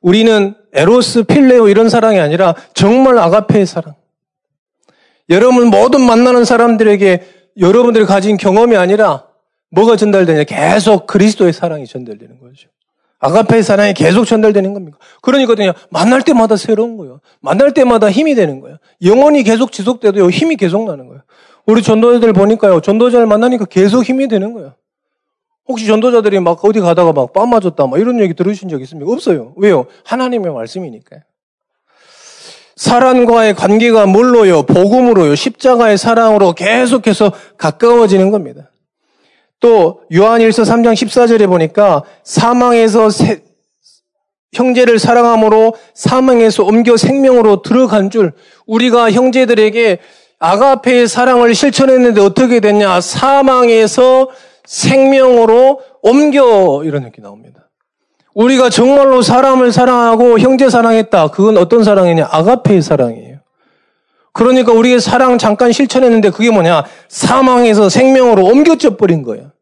우리는 0.00 0.54
에로스, 0.74 1.22
필레오 1.22 1.68
이런 1.68 1.88
사랑이 1.88 2.20
아니라 2.20 2.54
정말 2.74 3.18
아가페의 3.18 3.64
사랑. 3.64 3.94
여러분 5.30 5.68
모든 5.68 6.02
만나는 6.02 6.44
사람들에게 6.44 7.52
여러분들이 7.58 8.04
가진 8.04 8.36
경험이 8.36 8.76
아니라 8.76 9.26
뭐가 9.70 9.96
전달되냐? 9.96 10.44
계속 10.44 11.06
그리스도의 11.06 11.52
사랑이 11.52 11.86
전달되는 11.86 12.38
거죠. 12.38 12.68
아가페의 13.18 13.62
사랑이 13.62 13.94
계속 13.94 14.26
전달되는 14.26 14.74
겁니다. 14.74 14.98
그러니까 15.22 15.54
만날 15.88 16.20
때마다 16.22 16.56
새로운 16.56 16.98
거예요. 16.98 17.20
만날 17.40 17.72
때마다 17.72 18.10
힘이 18.10 18.34
되는 18.34 18.60
거예요. 18.60 18.76
영원히 19.02 19.42
계속 19.42 19.72
지속돼도 19.72 20.30
힘이 20.30 20.56
계속 20.56 20.84
나는 20.84 21.06
거예요. 21.06 21.22
우리 21.66 21.82
전도자들 21.82 22.32
보니까요. 22.32 22.80
전도자를 22.80 23.26
만나니까 23.26 23.64
계속 23.66 24.04
힘이 24.04 24.28
되는 24.28 24.52
거예요. 24.52 24.74
혹시 25.66 25.86
전도자들이 25.86 26.40
막 26.40 26.62
어디 26.64 26.80
가다가 26.80 27.12
막뺨 27.12 27.48
맞았다 27.48 27.86
막 27.86 27.98
이런 27.98 28.20
얘기 28.20 28.34
들으신 28.34 28.68
적 28.68 28.82
있습니까? 28.82 29.10
없어요. 29.10 29.54
왜요? 29.56 29.86
하나님의 30.04 30.52
말씀이니까요. 30.52 31.20
사람과의 32.76 33.54
관계가 33.54 34.06
뭘로요? 34.06 34.64
복음으로요. 34.64 35.34
십자가의 35.34 35.96
사랑으로 35.96 36.52
계속해서 36.52 37.32
가까워지는 37.56 38.30
겁니다. 38.30 38.70
또 39.60 40.02
요한일서 40.12 40.64
3장 40.64 40.92
14절에 40.92 41.46
보니까 41.46 42.02
사망에서 42.24 43.08
세, 43.08 43.42
형제를 44.52 44.98
사랑함으로 44.98 45.74
사망에서 45.94 46.64
옮겨 46.64 46.96
생명으로 46.96 47.62
들어간 47.62 48.10
줄 48.10 48.32
우리가 48.66 49.10
형제들에게 49.12 49.98
아가페의 50.44 51.08
사랑을 51.08 51.54
실천했는데 51.54 52.20
어떻게 52.20 52.60
됐냐? 52.60 53.00
사망에서 53.00 54.28
생명으로 54.64 55.80
옮겨 56.02 56.82
이런 56.84 57.02
느낌이 57.04 57.24
나옵니다. 57.24 57.70
우리가 58.34 58.68
정말로 58.68 59.22
사람을 59.22 59.72
사랑하고 59.72 60.38
형제 60.38 60.68
사랑했다. 60.68 61.28
그건 61.28 61.56
어떤 61.56 61.82
사랑이냐? 61.82 62.28
아가페의 62.30 62.82
사랑이에요. 62.82 63.38
그러니까 64.32 64.72
우리의 64.72 65.00
사랑 65.00 65.38
잠깐 65.38 65.72
실천했는데 65.72 66.30
그게 66.30 66.50
뭐냐? 66.50 66.84
사망에서 67.08 67.88
생명으로 67.88 68.44
옮겨져 68.44 68.96
버린 68.96 69.22
거예요. 69.22 69.52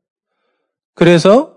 그래서 0.95 1.57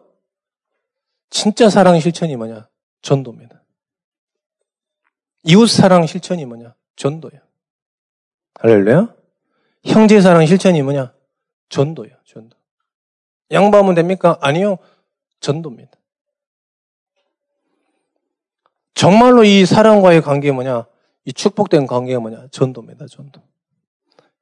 진짜 1.32 1.70
사랑 1.70 2.00
실천이 2.00 2.36
뭐냐? 2.36 2.68
전도입니다. 3.02 3.64
이웃 5.44 5.68
사랑 5.68 6.06
실천이 6.06 6.46
뭐냐? 6.46 6.76
전도예요. 6.98 7.45
할렐루야? 8.65 9.13
형제 9.84 10.19
사랑 10.21 10.43
실천이 10.43 10.82
뭐냐? 10.82 11.13
전도예요, 11.69 12.15
전도. 12.25 12.58
양보하면 13.51 13.93
됩니까? 13.93 14.39
아니요. 14.41 14.80
전도입니다. 15.39 15.91
정말로 18.95 19.43
이 19.43 19.67
사랑과의 19.67 20.23
관계 20.23 20.51
뭐냐? 20.51 20.88
이 21.25 21.34
축복된 21.34 21.86
관계가 21.86 22.19
뭐냐? 22.19 22.47
전도입니다, 22.49 23.06
전도. 23.06 23.39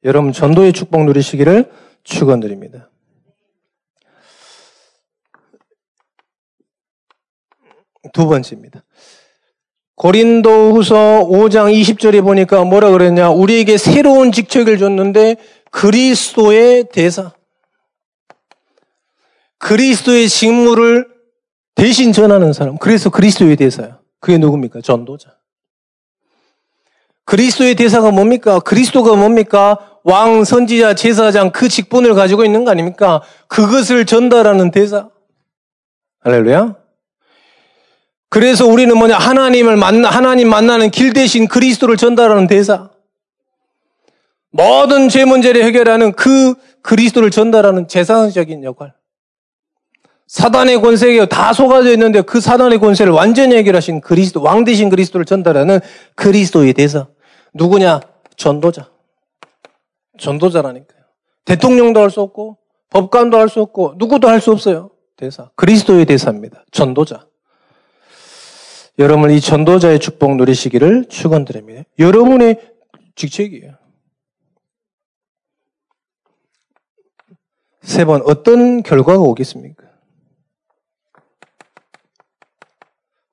여러분, 0.05 0.31
전도의 0.31 0.71
축복 0.71 1.03
누리시기를 1.03 1.69
축원드립니다. 2.05 2.89
두 8.13 8.25
번째입니다. 8.27 8.85
고린도 10.03 10.73
후서 10.73 11.25
5장 11.29 11.73
20절에 11.73 12.21
보니까 12.21 12.65
뭐라 12.65 12.91
그랬냐. 12.91 13.29
우리에게 13.29 13.77
새로운 13.77 14.33
직책을 14.33 14.77
줬는데 14.77 15.37
그리스도의 15.71 16.89
대사. 16.91 17.31
그리스도의 19.59 20.27
직무를 20.27 21.07
대신 21.75 22.11
전하는 22.11 22.51
사람. 22.51 22.77
그래서 22.79 23.09
그리스도의 23.09 23.55
대사야. 23.55 23.99
그게 24.19 24.37
누굽니까? 24.37 24.81
전도자. 24.81 25.37
그리스도의 27.23 27.75
대사가 27.75 28.11
뭡니까? 28.11 28.59
그리스도가 28.59 29.15
뭡니까? 29.15 29.77
왕, 30.03 30.43
선지자, 30.43 30.95
제사장 30.95 31.51
그 31.51 31.69
직분을 31.69 32.13
가지고 32.13 32.43
있는 32.43 32.65
거 32.65 32.71
아닙니까? 32.71 33.21
그것을 33.47 34.05
전달하는 34.05 34.69
대사. 34.69 35.07
할렐루야. 36.19 36.82
그래서 38.33 38.65
우리는 38.65 38.97
뭐냐 38.97 39.15
하나님을 39.15 39.77
만나 39.77 40.09
하나님 40.09 40.49
만나는 40.49 40.89
길 40.89 41.13
대신 41.13 41.47
그리스도를 41.47 41.97
전달하는 41.97 42.47
대사. 42.47 42.89
모든 44.49 45.07
죄 45.07 45.23
문제를 45.23 45.63
해결하는 45.63 46.13
그 46.13 46.55
그리스도를 46.81 47.29
전달하는 47.29 47.87
재상적인 47.87 48.63
역할. 48.63 48.95
사단의 50.25 50.81
권세가 50.81 51.27
다 51.27 51.53
속아져 51.53 51.91
있는데 51.91 52.23
그 52.23 52.41
사단의 52.41 52.79
권세를 52.79 53.13
완전히 53.13 53.55
해결하신 53.55 54.01
그리스도, 54.01 54.41
왕 54.41 54.63
대신 54.63 54.89
그리스도를 54.89 55.27
전달하는 55.27 55.79
그리스도의 56.15 56.73
대사. 56.73 57.05
누구냐? 57.53 57.99
전도자. 58.35 58.89
전도자라니까요. 60.17 61.01
대통령도 61.45 62.01
할 62.01 62.09
수 62.09 62.21
없고, 62.21 62.57
법관도 62.89 63.37
할 63.37 63.47
수 63.47 63.61
없고, 63.61 63.93
누구도 63.97 64.27
할 64.27 64.41
수 64.41 64.51
없어요. 64.51 64.89
대사. 65.17 65.51
그리스도의 65.55 66.05
대사입니다. 66.05 66.65
전도자. 66.71 67.27
여러분 68.99 69.31
이 69.31 69.41
전도자의 69.41 69.99
축복 69.99 70.35
누리시기를 70.35 71.05
축원드립니다. 71.09 71.83
여러분의 71.99 72.59
직책이에요. 73.15 73.73
세 77.81 78.05
번 78.05 78.21
어떤 78.25 78.81
결과가 78.81 79.19
오겠습니까? 79.19 79.83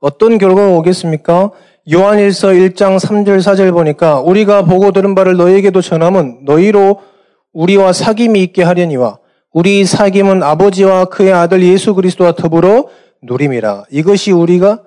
어떤 0.01 0.39
결과가 0.39 0.69
오겠습니까? 0.79 1.51
요한일서 1.93 2.49
1장 2.49 2.99
3절 2.99 3.39
4절 3.39 3.73
보니까 3.73 4.21
우리가 4.21 4.63
보고 4.63 4.93
들은 4.93 5.15
바를 5.15 5.37
너에게도 5.37 5.81
전함은 5.83 6.45
너희로 6.45 7.01
우리와 7.53 7.93
사귐이 7.93 8.37
있게 8.39 8.63
하려니와 8.63 9.19
우리 9.53 9.83
사귐은 9.85 10.43
아버지와 10.43 11.07
그의 11.07 11.33
아들 11.33 11.63
예수 11.63 11.95
그리스도와 11.95 12.33
더불어 12.33 12.89
누림이라. 13.23 13.85
이것이 13.91 14.33
우리가 14.33 14.83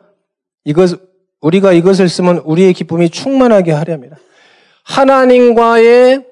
이것 0.65 0.99
우리가 1.41 1.73
이것을 1.73 2.07
쓰면 2.07 2.39
우리의 2.39 2.73
기쁨이 2.73 3.09
충만하게 3.09 3.73
하렵니다. 3.73 4.17
하나님과의 4.83 6.25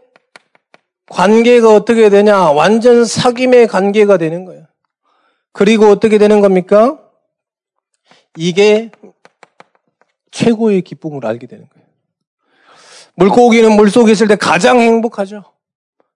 관계가 1.10 1.74
어떻게 1.74 2.10
되냐? 2.10 2.52
완전 2.52 3.04
사귐의 3.04 3.67
관계가 3.67 4.17
되는 4.17 4.46
거예요. 4.46 4.65
그리고 5.52 5.88
어떻게 5.88 6.17
되는 6.17 6.39
겁니까? 6.39 6.98
이게 8.38 8.91
최고의 10.32 10.82
기쁨을 10.82 11.26
알게 11.26 11.48
되는 11.48 11.67
거예요. 11.67 11.88
물고기는 13.15 13.76
물속에 13.76 14.13
있을 14.13 14.30
때 14.30 14.38
가장 14.38 14.80
행복하죠. 14.80 15.44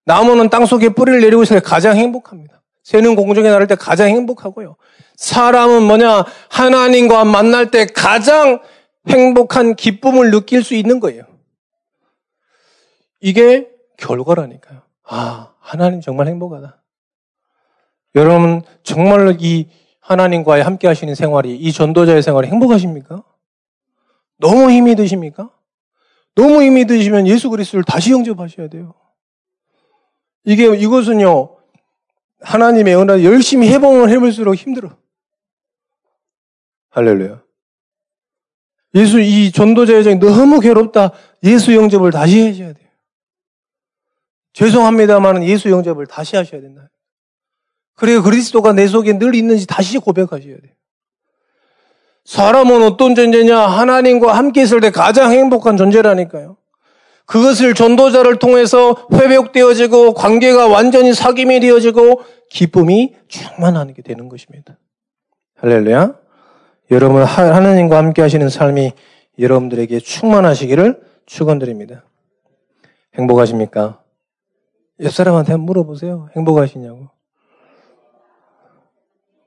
나무는 0.05 0.49
땅 0.49 0.65
속에 0.65 0.89
뿌리를 0.89 1.19
내리고 1.19 1.43
있을 1.43 1.57
때 1.57 1.61
가장 1.61 1.97
행복합니다. 1.97 2.54
새는 2.85 3.15
공중에 3.15 3.49
나를 3.49 3.65
때 3.65 3.73
가장 3.73 4.09
행복하고요. 4.09 4.75
사람은 5.15 5.81
뭐냐? 5.83 6.23
하나님과 6.49 7.25
만날 7.25 7.71
때 7.71 7.87
가장 7.87 8.59
행복한 9.09 9.75
기쁨을 9.75 10.29
느낄 10.29 10.63
수 10.63 10.75
있는 10.75 10.99
거예요. 10.99 11.23
이게 13.19 13.67
결과라니까요. 13.97 14.83
아, 15.03 15.53
하나님 15.59 15.99
정말 15.99 16.27
행복하다. 16.27 16.79
여러분, 18.13 18.61
정말로 18.83 19.31
이 19.31 19.67
하나님과의 19.99 20.63
함께 20.63 20.87
하시는 20.87 21.15
생활이, 21.15 21.57
이 21.57 21.73
전도자의 21.73 22.21
생활이 22.21 22.49
행복하십니까? 22.49 23.23
너무 24.37 24.69
힘이 24.69 24.93
드십니까? 24.93 25.49
너무 26.35 26.61
힘이 26.61 26.85
드시면 26.85 27.25
예수 27.25 27.49
그리스도를 27.49 27.83
다시 27.83 28.11
영접하셔야 28.11 28.67
돼요. 28.67 28.93
이게, 30.43 30.67
이것은요, 30.67 31.54
하나님의 32.45 32.95
은혜 32.95 33.23
열심히 33.23 33.67
해보면 33.69 34.09
해볼수록 34.09 34.55
힘들어. 34.55 34.97
할렐루야. 36.91 37.43
예수, 38.93 39.19
이 39.19 39.51
전도자의 39.51 40.03
장 40.03 40.19
너무 40.19 40.59
괴롭다. 40.59 41.11
예수 41.43 41.75
영접을 41.75 42.11
다시 42.11 42.47
하셔야 42.47 42.71
돼요. 42.73 42.87
죄송합니다만 44.53 45.43
예수 45.43 45.69
영접을 45.69 46.07
다시 46.07 46.37
하셔야 46.37 46.61
된다. 46.61 46.89
그래야 47.95 48.21
그리스도가 48.21 48.73
내 48.73 48.87
속에 48.87 49.17
늘 49.17 49.35
있는지 49.35 49.65
다시 49.67 49.97
고백하셔야 49.97 50.57
돼요. 50.59 50.71
사람은 52.23 52.83
어떤 52.83 53.15
존재냐? 53.15 53.57
하나님과 53.59 54.35
함께 54.35 54.63
있을 54.63 54.79
때 54.79 54.91
가장 54.91 55.31
행복한 55.31 55.77
존재라니까요. 55.77 56.57
그것을 57.25 57.73
전도자를 57.73 58.37
통해서 58.37 58.95
회복되어지고 59.11 60.13
관계가 60.13 60.67
완전히 60.67 61.11
사귐이 61.11 61.61
되어지고 61.61 62.21
기쁨이 62.49 63.15
충만하게 63.27 64.01
되는 64.03 64.29
것입니다. 64.29 64.77
할렐루야. 65.57 66.15
여러분 66.91 67.23
하나님과 67.23 67.97
함께 67.97 68.21
하시는 68.21 68.47
삶이 68.47 68.91
여러분들에게 69.39 69.99
충만하시기를 69.99 71.01
축원드립니다. 71.25 72.05
행복하십니까? 73.15 74.01
옆 75.01 75.11
사람한테 75.11 75.55
물어보세요. 75.55 76.29
행복하시냐고. 76.35 77.09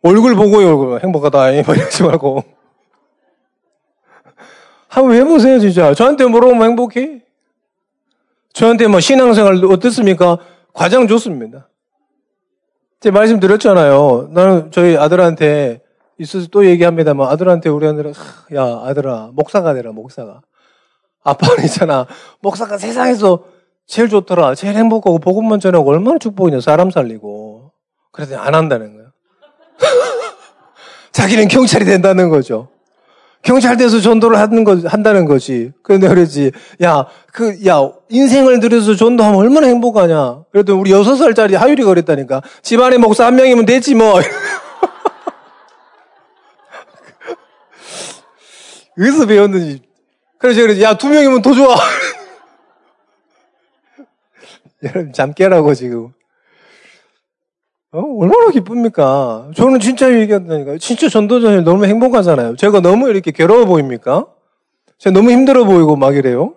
얼굴 0.02 0.34
보고요, 0.34 0.68
얼굴. 0.68 1.00
행복하다. 1.02 1.50
이러지 1.50 2.02
말고. 2.02 2.44
한번 4.88 5.14
해보세요, 5.16 5.58
진짜. 5.58 5.94
저한테 5.94 6.24
물어보면 6.26 6.70
행복해? 6.70 7.22
저한테 8.58 8.88
뭐 8.88 8.98
신앙생활 8.98 9.64
어떻습니까? 9.66 10.36
과장 10.72 11.06
좋습니다. 11.06 11.68
제 12.98 13.12
말씀 13.12 13.38
드렸잖아요. 13.38 14.30
나는 14.32 14.72
저희 14.72 14.96
아들한테 14.96 15.80
있어서 16.18 16.48
또 16.50 16.66
얘기합니다만 16.66 17.28
아들한테 17.28 17.68
우리 17.68 17.86
아들은 17.86 18.14
야 18.56 18.82
아들아 18.84 19.30
목사가 19.32 19.74
되라 19.74 19.92
목사가 19.92 20.40
아빠는 21.22 21.66
있잖아 21.66 22.08
목사가 22.40 22.78
세상에서 22.78 23.44
제일 23.86 24.08
좋더라 24.08 24.56
제일 24.56 24.74
행복하고 24.74 25.20
복음만 25.20 25.60
전하고 25.60 25.88
얼마나 25.90 26.18
축복이냐 26.18 26.60
사람 26.60 26.90
살리고 26.90 27.70
그래서 28.10 28.36
안 28.38 28.56
한다는 28.56 28.96
거야 28.96 29.12
자기는 31.12 31.46
경찰이 31.46 31.84
된다는 31.84 32.28
거죠 32.28 32.70
경찰 33.42 33.76
돼서 33.76 34.00
전도를 34.00 34.38
하는 34.38 34.64
거, 34.64 34.76
한다는 34.84 35.24
거지. 35.24 35.72
그런데 35.82 36.08
그러지. 36.08 36.52
야, 36.82 37.06
그, 37.32 37.64
야, 37.66 37.88
인생을 38.08 38.60
들여서 38.60 38.96
전도하면 38.96 39.38
얼마나 39.38 39.68
행복하냐. 39.68 40.42
그래도 40.50 40.78
우리 40.78 40.90
여섯 40.90 41.16
살짜리 41.16 41.54
하율이가 41.54 41.88
그랬다니까. 41.88 42.42
집안에 42.62 42.98
목사 42.98 43.26
한 43.26 43.36
명이면 43.36 43.64
되지 43.64 43.94
뭐. 43.94 44.20
어디서 48.98 49.26
배웠는지. 49.26 49.82
그래서 50.38 50.60
그러지. 50.60 50.82
야, 50.82 50.98
두 50.98 51.08
명이면 51.08 51.42
더 51.42 51.54
좋아. 51.54 51.76
여러분, 54.82 55.12
잠 55.12 55.32
깨라고 55.32 55.74
지금. 55.74 56.12
어? 57.90 58.00
얼마나 58.00 58.50
기쁩니까? 58.50 59.50
저는 59.54 59.80
진짜 59.80 60.12
얘기한다니까요. 60.12 60.78
진짜 60.78 61.08
전도자님 61.08 61.64
너무 61.64 61.86
행복하잖아요. 61.86 62.56
제가 62.56 62.80
너무 62.80 63.08
이렇게 63.08 63.30
괴로워 63.30 63.64
보입니까? 63.64 64.26
제가 64.98 65.14
너무 65.14 65.30
힘들어 65.30 65.64
보이고 65.64 65.96
막 65.96 66.14
이래요. 66.14 66.54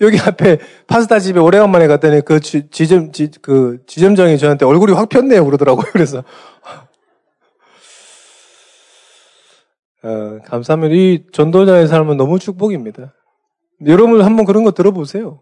여기 0.00 0.18
앞에 0.18 0.58
파스타 0.88 1.20
집에 1.20 1.38
오래간만에 1.38 1.86
갔더니 1.86 2.22
그 2.22 2.40
지, 2.40 2.68
점 2.88 3.12
지, 3.12 3.30
그 3.40 3.84
지점장이 3.86 4.36
저한테 4.36 4.66
얼굴이 4.66 4.92
확 4.92 5.08
폈네요 5.08 5.44
그러더라고요. 5.44 5.86
그래서 5.92 6.24
어, 10.02 10.38
감사합니다. 10.44 10.92
이 10.92 11.24
전도자의 11.32 11.86
삶은 11.86 12.16
너무 12.16 12.40
축복입니다. 12.40 13.14
여러분 13.86 14.22
한번 14.22 14.44
그런 14.44 14.64
거 14.64 14.72
들어보세요. 14.72 15.40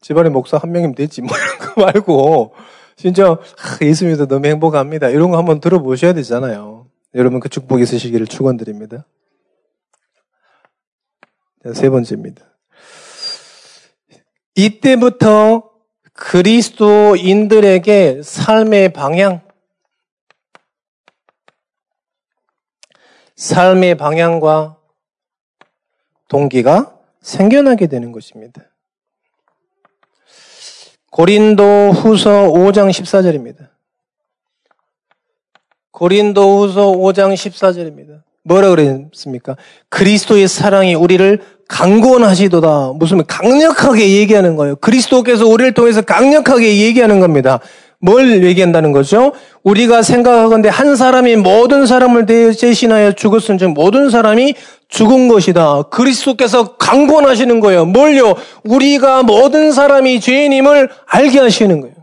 집안에 0.00 0.28
목사 0.28 0.56
한 0.56 0.70
명이면 0.70 0.94
되지 0.94 1.22
뭐 1.22 1.36
이런 1.36 1.74
거 1.74 1.82
말고 1.82 2.54
진짜 2.96 3.32
아, 3.32 3.38
예수 3.82 4.06
믿어 4.06 4.26
너무 4.26 4.46
행복합니다. 4.46 5.10
이런 5.10 5.30
거 5.30 5.38
한번 5.38 5.60
들어보셔야 5.60 6.14
되잖아요. 6.14 6.88
여러분 7.14 7.38
그 7.40 7.48
축복 7.48 7.80
있으시기를 7.80 8.26
축원드립니다. 8.26 9.06
세 11.74 11.90
번째입니다. 11.90 12.42
이때부터 14.54 15.70
그리스도인들에게 16.12 18.22
삶의 18.22 18.92
방향, 18.94 19.42
삶의 23.34 23.96
방향과 23.96 24.78
동기가 26.28 26.96
생겨나게 27.20 27.88
되는 27.88 28.12
것입니다. 28.12 28.62
고린도 31.16 31.92
후서 31.92 32.52
5장 32.52 32.90
14절입니다. 32.90 33.68
고린도 35.90 36.58
후서 36.58 36.92
5장 36.92 37.32
14절입니다. 37.32 38.20
뭐라 38.44 38.68
그랬습니까? 38.68 39.56
그리스도의 39.88 40.46
사랑이 40.46 40.94
우리를 40.94 41.40
강권하시도다. 41.68 42.92
무슨 42.96 43.24
강력하게 43.26 44.10
얘기하는 44.10 44.56
거예요. 44.56 44.76
그리스도께서 44.76 45.46
우리를 45.46 45.72
통해서 45.72 46.02
강력하게 46.02 46.82
얘기하는 46.82 47.18
겁니다. 47.20 47.60
뭘 47.98 48.44
얘기한다는 48.44 48.92
거죠? 48.92 49.32
우리가 49.62 50.02
생각하건대 50.02 50.68
한 50.68 50.96
사람이 50.96 51.36
모든 51.36 51.86
사람을 51.86 52.26
대신하여 52.26 53.12
죽었은 53.12 53.56
즉 53.56 53.70
모든 53.72 54.10
사람이 54.10 54.54
죽은 54.88 55.28
것이다. 55.28 55.82
그리스도께서 55.84 56.76
강권하시는 56.76 57.60
거예요. 57.60 57.84
뭘요? 57.84 58.34
우리가 58.64 59.22
모든 59.22 59.72
사람이 59.72 60.20
죄인임을 60.20 60.90
알게 61.06 61.40
하시는 61.40 61.80
거예요. 61.80 61.96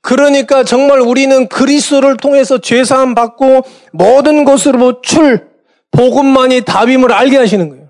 그러니까 0.00 0.64
정말 0.64 1.00
우리는 1.00 1.46
그리스도를 1.46 2.16
통해서 2.16 2.58
죄사함 2.58 3.14
받고 3.14 3.62
모든 3.92 4.44
것으로 4.44 5.00
출 5.00 5.48
복음만이 5.92 6.62
답임을 6.62 7.12
알게 7.12 7.36
하시는 7.36 7.68
거예요. 7.68 7.82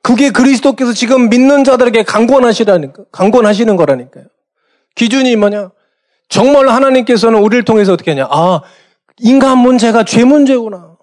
그게 0.00 0.30
그리스도께서 0.30 0.92
지금 0.92 1.28
믿는 1.28 1.64
자들에게 1.64 2.04
강권하시라니까 2.04 3.04
강권하시는 3.10 3.76
거라니까요. 3.76 4.24
기준이 4.94 5.34
뭐냐? 5.36 5.70
정말 6.28 6.68
하나님께서는 6.68 7.40
우리를 7.40 7.64
통해서 7.64 7.94
어떻게 7.94 8.12
하냐? 8.12 8.28
아, 8.30 8.60
인간 9.18 9.58
문제가 9.58 10.04
죄 10.04 10.24
문제구나. 10.24 10.97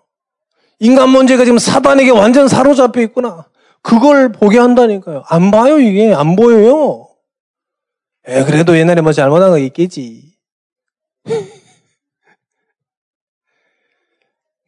인간 0.80 1.10
문제가 1.10 1.46
지금 1.46 1.58
사단에게 1.58 2.12
완전 2.12 2.48
사로잡혀 2.48 3.02
있구나. 3.02 3.48
그걸 3.82 4.32
보게 4.32 4.58
한다니까요. 4.58 5.24
안 5.28 5.52
봐요, 5.52 5.80
이게. 5.80 6.14
안 6.14 6.36
보여요. 6.36 7.08
에, 8.28 8.44
그래도 8.44 8.78
옛날에 8.78 9.02
뭐 9.02 9.14
잘못한 9.14 9.52
거 9.52 9.60
있겠지. 9.60 10.36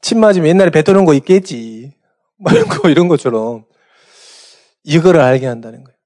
침 0.01 0.19
맞으면 0.19 0.47
옛날에 0.47 0.69
뱉어놓은 0.69 1.05
거 1.05 1.13
있겠지. 1.15 1.93
뭐 2.37 2.51
이런 2.51 2.67
거, 2.67 2.89
이런 2.89 3.07
것처럼. 3.07 3.65
이거를 4.83 5.19
알게 5.19 5.47
한다는 5.47 5.83
거예요. 5.83 5.97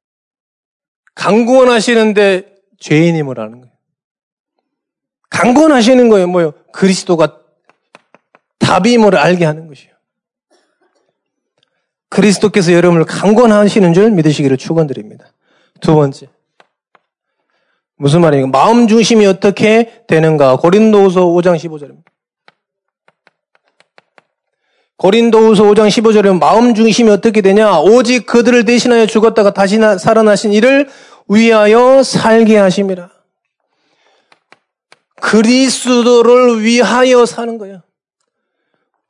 강구원 1.14 1.70
하시는데 1.70 2.56
죄인임을 2.80 3.40
아는 3.40 3.62
거예요. 3.62 3.76
강구원 5.30 5.72
하시는 5.72 6.10
거예요. 6.10 6.28
뭐요? 6.28 6.54
그리스도가 6.74 7.40
답임을 8.60 9.18
알게 9.18 9.46
하는 9.46 9.68
것이에요. 9.68 9.91
그리스도께서 12.12 12.74
여러분을 12.74 13.06
강권하시는 13.06 13.94
줄 13.94 14.12
믿으시기를 14.12 14.58
축원드립니다. 14.58 15.32
두 15.80 15.96
번째. 15.96 16.28
무슨 17.96 18.22
말이에요? 18.22 18.48
마음 18.48 18.88
중심이 18.88 19.26
어떻게 19.26 20.04
되는가? 20.08 20.58
고린도후서 20.58 21.22
5장 21.22 21.56
15절입니다. 21.56 22.04
고린도후서 24.98 25.64
5장 25.64 25.88
15절에 25.88 26.38
마음 26.38 26.76
중심이 26.76 27.10
어떻게 27.10 27.42
되냐? 27.42 27.80
오직 27.80 28.26
그들을 28.26 28.66
대신하여 28.66 29.06
죽었다가 29.06 29.54
다시 29.54 29.78
살아나신 29.78 30.52
이를 30.52 30.90
위하여 31.30 32.04
살게 32.04 32.58
하심이라. 32.58 33.10
그리스도를 35.22 36.62
위하여 36.62 37.26
사는 37.26 37.58
거예요. 37.58 37.84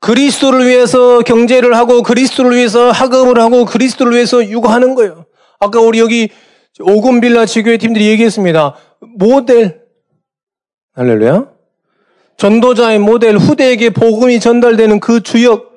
그리스도를 0.01 0.67
위해서 0.67 1.19
경제를 1.19 1.75
하고 1.75 2.01
그리스도를 2.01 2.57
위해서 2.57 2.91
학업을 2.91 3.39
하고 3.39 3.65
그리스도를 3.65 4.13
위해서 4.13 4.45
육아하는 4.45 4.95
거예요. 4.95 5.25
아까 5.59 5.79
우리 5.79 5.99
여기 5.99 6.29
오금빌라 6.79 7.45
지교회 7.45 7.77
팀들이 7.77 8.07
얘기했습니다. 8.07 8.75
모델. 9.15 9.81
할렐루야. 10.95 11.47
전도자의 12.37 12.97
모델, 12.97 13.37
후대에게 13.37 13.91
복음이 13.91 14.39
전달되는 14.39 14.99
그 14.99 15.21
주역. 15.21 15.71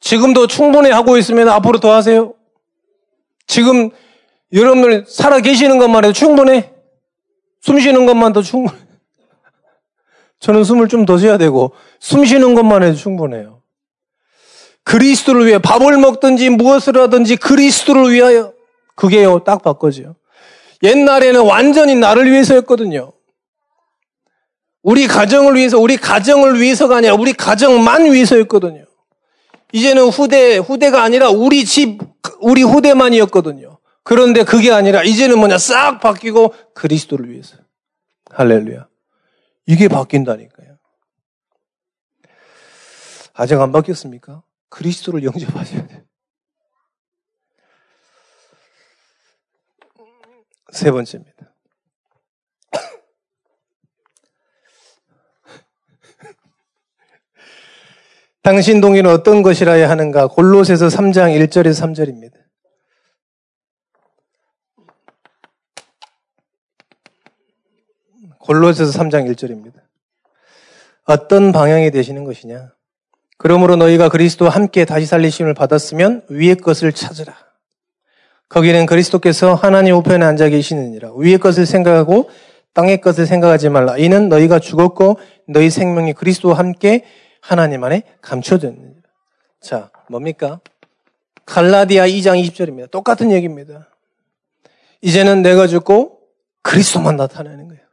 지금도 0.00 0.46
충분히 0.46 0.90
하고 0.90 1.16
있으면 1.16 1.48
앞으로 1.48 1.80
더 1.80 1.94
하세요. 1.94 2.34
지금 3.46 3.88
여러분들 4.52 5.06
살아 5.08 5.40
계시는 5.40 5.78
것만 5.78 6.04
해도 6.04 6.12
충분해. 6.12 6.70
숨 7.62 7.80
쉬는 7.80 8.04
것만 8.04 8.34
더 8.34 8.42
충분해. 8.42 8.83
저는 10.44 10.62
숨을 10.62 10.88
좀 10.88 11.06
더 11.06 11.16
쉬어야 11.16 11.38
되고, 11.38 11.72
숨 12.00 12.26
쉬는 12.26 12.54
것만 12.54 12.82
해도 12.82 12.94
충분해요. 12.94 13.62
그리스도를 14.84 15.46
위해 15.46 15.56
밥을 15.58 15.96
먹든지 15.96 16.50
무엇을 16.50 16.98
하든지 16.98 17.36
그리스도를 17.36 18.12
위하여. 18.12 18.52
그게요, 18.94 19.38
딱 19.44 19.62
바꿔져요. 19.62 20.16
옛날에는 20.82 21.40
완전히 21.46 21.94
나를 21.94 22.30
위해서였거든요. 22.30 23.12
우리 24.82 25.06
가정을 25.06 25.54
위해서, 25.54 25.78
우리 25.78 25.96
가정을 25.96 26.60
위해서가 26.60 26.98
아니라 26.98 27.14
우리 27.14 27.32
가정만 27.32 28.12
위해서였거든요. 28.12 28.84
이제는 29.72 30.08
후대, 30.08 30.58
후대가 30.58 31.02
아니라 31.02 31.30
우리 31.30 31.64
집, 31.64 32.00
우리 32.40 32.62
후대만이었거든요. 32.62 33.78
그런데 34.02 34.44
그게 34.44 34.70
아니라 34.72 35.02
이제는 35.04 35.38
뭐냐, 35.38 35.56
싹 35.56 36.00
바뀌고 36.00 36.52
그리스도를 36.74 37.30
위해서. 37.30 37.56
할렐루야. 38.30 38.88
이게 39.66 39.88
바뀐다니까요. 39.88 40.78
아직 43.32 43.60
안 43.60 43.72
바뀌었습니까? 43.72 44.42
그리스도를 44.68 45.24
영접하셔야 45.24 45.86
돼요. 45.86 46.04
세 50.72 50.90
번째입니다. 50.90 51.54
당신 58.42 58.80
동의는 58.82 59.10
어떤 59.10 59.42
것이라야 59.42 59.88
하는가? 59.88 60.26
골로새서 60.26 60.88
3장 60.88 61.34
1절에서 61.46 61.80
3절입니다. 61.80 62.43
골로새서 68.44 68.98
3장 68.98 69.30
1절입니다. 69.32 69.80
어떤 71.04 71.52
방향이 71.52 71.90
되시는 71.90 72.24
것이냐? 72.24 72.72
그러므로 73.38 73.76
너희가 73.76 74.08
그리스도와 74.08 74.50
함께 74.50 74.84
다시 74.84 75.06
살리심을 75.06 75.54
받았으면 75.54 76.24
위의 76.28 76.56
것을 76.56 76.92
찾으라. 76.92 77.34
거기는 78.48 78.86
그리스도께서 78.86 79.54
하나님 79.54 79.96
우편에 79.96 80.24
앉아 80.24 80.50
계시느니라. 80.50 81.12
위의 81.16 81.38
것을 81.38 81.66
생각하고 81.66 82.30
땅의 82.74 83.00
것을 83.00 83.26
생각하지 83.26 83.70
말라. 83.70 83.96
이는 83.96 84.28
너희가 84.28 84.58
죽었고 84.58 85.18
너희 85.48 85.70
생명이 85.70 86.12
그리스도와 86.12 86.58
함께 86.58 87.04
하나님 87.40 87.82
안에 87.84 88.02
감춰졌느니라. 88.20 89.02
자, 89.60 89.90
뭡니까? 90.08 90.60
갈라디아 91.46 92.06
2장 92.06 92.42
20절입니다. 92.42 92.90
똑같은 92.90 93.30
얘기입니다. 93.32 93.88
이제는 95.00 95.42
내가 95.42 95.66
죽고 95.66 96.20
그리스도만 96.62 97.16
나타나는 97.16 97.68
거예요. 97.68 97.83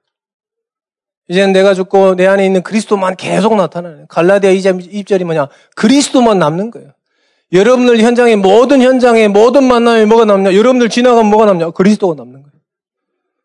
이제는 1.32 1.54
내가 1.54 1.74
죽고 1.74 2.16
내 2.16 2.28
안에 2.28 2.46
있는 2.46 2.62
그리스도만 2.62 3.16
계속 3.16 3.56
나타나는 3.56 4.08
갈라디아 4.10 4.52
2장 4.52 4.86
20절이 4.86 5.24
뭐냐? 5.24 5.48
그리스도만 5.78 6.38
남는 6.40 6.72
거예요. 6.72 6.92
여러분들 7.54 8.00
현장에 8.00 8.36
모든 8.36 8.82
현장에 8.82 9.30
모든 9.30 9.64
만남에 9.64 10.04
뭐가 10.06 10.26
남냐? 10.26 10.54
여러분들 10.54 10.90
지나가면 10.90 11.30
뭐가 11.32 11.46
남냐? 11.46 11.72
그리스도가 11.72 12.16
남는 12.16 12.44
거예요. 12.44 12.54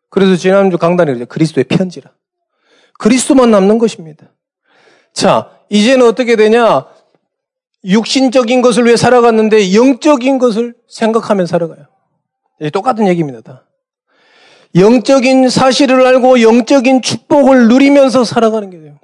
그래서 0.09 0.35
지난주 0.35 0.77
강단에 0.77 1.13
그랬죠. 1.13 1.27
그리스도의 1.27 1.63
편지라. 1.63 2.11
그리스도만 2.99 3.51
남는 3.51 3.77
것입니다. 3.77 4.33
자, 5.13 5.51
이제는 5.69 6.07
어떻게 6.07 6.35
되냐? 6.35 6.87
육신적인 7.85 8.61
것을 8.61 8.83
위해 8.83 8.97
살아갔는데 8.97 9.73
영적인 9.73 10.39
것을 10.39 10.75
생각하면 10.89 11.45
살아가요. 11.45 11.85
똑같은 12.73 13.07
얘기입니다. 13.07 13.39
다. 13.39 13.66
영적인 14.75 15.49
사실을 15.49 16.05
알고 16.05 16.41
영적인 16.41 17.01
축복을 17.01 17.67
누리면서 17.67 18.23
살아가는 18.23 18.69
게 18.69 18.79
돼요. 18.79 18.99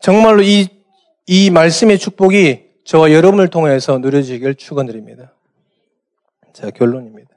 정말로 0.00 0.42
이, 0.42 0.68
이 1.26 1.50
말씀의 1.50 1.98
축복이 1.98 2.72
저와 2.84 3.12
여러분을 3.12 3.48
통해서 3.48 3.98
누려지길 3.98 4.56
축원드립니다. 4.56 5.32
자, 6.52 6.70
결론입니다. 6.70 7.30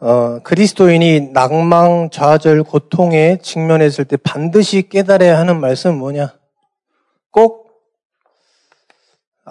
어, 0.00 0.38
그리스도인이 0.42 1.32
낭망, 1.32 2.08
좌절, 2.10 2.62
고통에 2.62 3.38
직면했을 3.42 4.06
때 4.06 4.16
반드시 4.16 4.88
깨달아야 4.88 5.38
하는 5.38 5.60
말씀은 5.60 5.98
뭐냐? 5.98 6.38
꼭 7.30 7.69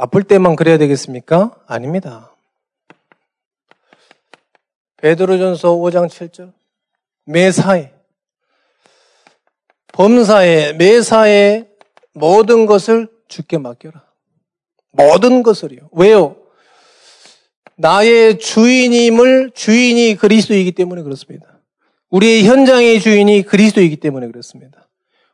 아플 0.01 0.23
때만 0.23 0.55
그래야 0.55 0.77
되겠습니까? 0.77 1.53
아닙니다. 1.67 2.33
베드로전서 4.95 5.75
5장 5.75 6.07
7절. 6.07 6.53
매사에 7.25 7.91
범사에 9.91 10.73
매사에 10.73 11.67
모든 12.13 12.65
것을 12.65 13.09
주께 13.27 13.57
맡겨라. 13.57 14.05
모든 14.91 15.43
것을요. 15.43 15.89
왜요? 15.91 16.37
나의 17.75 18.39
주인임을 18.39 19.51
주인이 19.53 20.15
그리스도이기 20.15 20.71
때문에 20.71 21.01
그렇습니다. 21.01 21.59
우리의 22.09 22.45
현장의 22.45 23.01
주인이 23.01 23.41
그리스도이기 23.43 23.97
때문에 23.97 24.27
그렇습니다. 24.27 24.87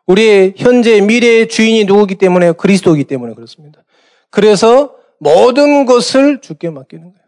우리의 0.08 0.56
현재 0.58 1.02
미래의 1.02 1.50
주인이 1.50 1.86
누구기 1.86 2.16
때문에 2.16 2.54
그리스도이기 2.54 3.04
때문에 3.04 3.36
그렇습니다. 3.36 3.85
그래서 4.30 4.96
모든 5.20 5.86
것을 5.86 6.42
주께 6.42 6.70
맡기는 6.70 7.04
거예요. 7.04 7.26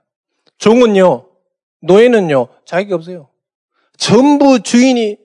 종은요, 0.58 1.30
노예는요, 1.82 2.48
자격이 2.66 2.94
없어요. 2.94 3.30
전부 3.98 4.62
주인이 4.62 5.18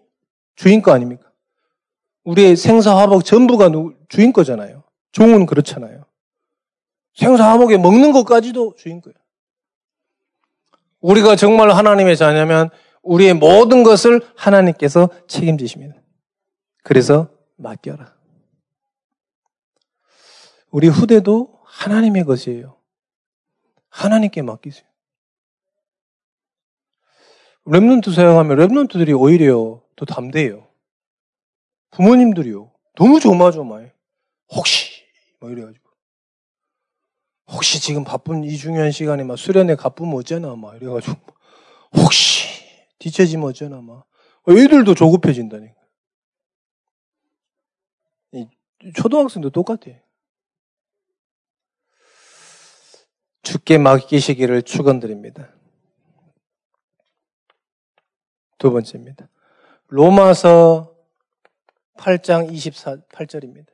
주인 0.55 0.83
거 0.83 0.93
아닙니까? 0.93 1.31
우리의 2.25 2.57
생사화복 2.57 3.25
전부가 3.25 3.71
주인 4.09 4.33
거잖아요. 4.33 4.85
종은 5.13 5.47
그렇잖아요. 5.47 6.05
생사화복에 7.15 7.79
먹는 7.79 8.13
것까지도 8.13 8.75
주인 8.77 9.01
거예요. 9.01 9.15
우리가 11.01 11.37
정말 11.37 11.71
하나님의 11.71 12.17
자녀면 12.17 12.71
우리의 13.03 13.35
모든 13.35 13.83
것을 13.83 14.21
하나님께서 14.37 15.11
책임지십니다. 15.27 15.97
그래서 16.85 17.29
맡겨라. 17.57 18.15
우리 20.71 20.89
후대도 20.89 21.61
하나님의 21.73 22.25
것이에요. 22.25 22.77
하나님께 23.89 24.43
맡기세요. 24.43 24.87
랩런트 27.67 28.15
사용하면 28.15 28.59
랩런트들이 28.59 29.19
오히려 29.19 29.83
더 29.97 30.05
담대해요. 30.05 30.69
부모님들이요. 31.93 32.71
너무 32.97 33.21
조마조마해. 33.21 33.93
혹시 34.51 35.05
뭐 35.41 35.51
이래가지고 35.51 35.89
혹시 37.49 37.81
지금 37.81 38.05
바쁜 38.05 38.45
이 38.45 38.57
중요한 38.57 38.91
시간에 38.91 39.25
막 39.25 39.39
수련회 39.39 39.77
가쁘면 39.77 40.15
어쩌나 40.15 40.55
막 40.57 40.77
이래가지고 40.77 41.17
혹시 41.97 42.49
뒤처지면 42.99 43.49
어쩌나 43.49 43.81
막 43.81 44.07
애들도 44.49 44.95
조급해진다니까. 44.95 45.81
초등학생도 48.97 49.51
똑같아. 49.51 49.93
죽게 53.43 53.79
맡기시기를 53.79 54.63
축원드립니다. 54.63 55.49
두 58.59 58.71
번째입니다. 58.71 59.29
로마서 59.89 60.95
8장 61.99 62.51
24절입니다. 62.51 63.67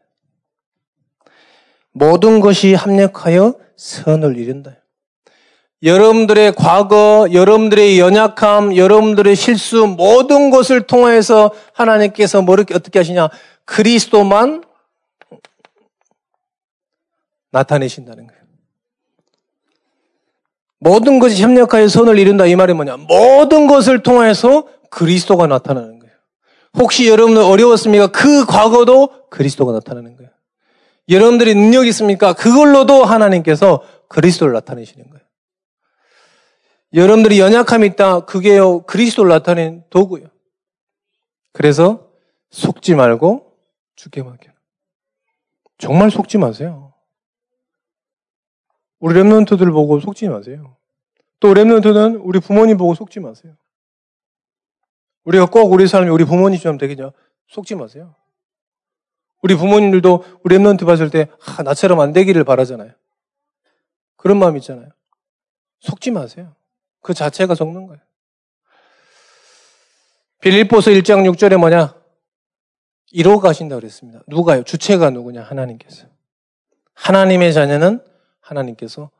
모든 1.92 2.40
것이 2.40 2.74
합력하여 2.74 3.54
선을 3.76 4.36
이룬다. 4.36 4.76
여러분들의 5.82 6.54
과거, 6.54 7.28
여러분들의 7.32 8.00
연약함, 8.00 8.76
여러분들의 8.76 9.36
실수, 9.36 9.86
모든 9.86 10.50
것을 10.50 10.86
통해서 10.86 11.52
하나님께서 11.72 12.42
뭐 12.42 12.54
이렇게 12.54 12.74
어떻게 12.74 12.98
하시냐? 12.98 13.28
그리스도만 13.64 14.64
나타내신다는 17.50 18.26
거예요. 18.26 18.37
모든 20.80 21.18
것이 21.18 21.42
협력하여 21.42 21.88
선을 21.88 22.18
이룬다 22.18 22.46
이 22.46 22.54
말이 22.56 22.72
뭐냐? 22.72 22.96
모든 22.96 23.66
것을 23.66 24.02
통해서 24.02 24.68
그리스도가 24.90 25.46
나타나는 25.46 25.98
거예요. 25.98 26.14
혹시 26.76 27.08
여러분들 27.08 27.42
어려웠습니까? 27.42 28.08
그 28.08 28.44
과거도 28.46 29.28
그리스도가 29.30 29.72
나타나는 29.72 30.16
거예요. 30.16 30.30
여러분들이 31.08 31.54
능력이 31.54 31.88
있습니까? 31.88 32.32
그걸로도 32.34 33.04
하나님께서 33.04 33.82
그리스도를 34.08 34.52
나타내시는 34.52 35.08
거예요. 35.10 35.24
여러분들이 36.94 37.38
연약함이 37.40 37.86
있다. 37.88 38.20
그게요, 38.20 38.82
그리스도를 38.82 39.28
나타낸 39.28 39.84
도구예요. 39.90 40.28
그래서 41.52 42.08
속지 42.50 42.94
말고 42.94 43.52
주께 43.96 44.22
맡겨. 44.22 44.50
정말 45.78 46.10
속지 46.10 46.38
마세요. 46.38 46.87
우리 49.00 49.14
Remnant들 49.14 49.72
보고 49.72 50.00
속지 50.00 50.28
마세요. 50.28 50.76
또 51.40 51.54
Remnant는 51.54 52.20
우리 52.22 52.40
부모님 52.40 52.76
보고 52.76 52.94
속지 52.94 53.20
마세요. 53.20 53.54
우리가 55.24 55.46
꼭 55.46 55.72
우리 55.72 55.86
삶이 55.86 56.08
우리 56.08 56.24
부모님처럼 56.24 56.78
되겠냐? 56.78 57.10
속지 57.48 57.74
마세요. 57.74 58.14
우리 59.42 59.54
부모님들도 59.54 60.24
우리 60.42 60.56
Remnant 60.56 60.84
봤을 60.84 61.10
때, 61.10 61.28
아, 61.46 61.62
나처럼 61.62 62.00
안 62.00 62.12
되기를 62.12 62.44
바라잖아요. 62.44 62.92
그런 64.16 64.38
마음 64.38 64.56
있잖아요. 64.56 64.88
속지 65.80 66.10
마세요. 66.10 66.54
그 67.02 67.14
자체가 67.14 67.54
속는 67.54 67.86
거예요. 67.86 68.00
빌립보서 70.40 70.90
1장 70.90 71.30
6절에 71.30 71.56
뭐냐? 71.56 71.94
이로 73.10 73.38
가신다 73.38 73.76
그랬습니다. 73.76 74.22
누가요? 74.26 74.62
주체가 74.64 75.10
누구냐? 75.10 75.42
하나님께서. 75.42 76.06
하나님의 76.94 77.52
자녀는 77.52 78.04
하나님께서 78.48 79.10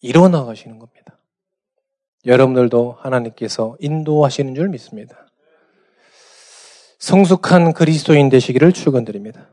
이뤄 0.00 0.28
나가시는 0.28 0.78
겁니다. 0.78 1.18
여러분들도 2.26 2.96
하나님께서 3.00 3.76
인도하시는 3.80 4.54
줄 4.54 4.68
믿습니다. 4.68 5.26
성숙한 6.98 7.74
그리스도인 7.74 8.28
되시기를 8.30 8.72
축원드립니다. 8.72 9.48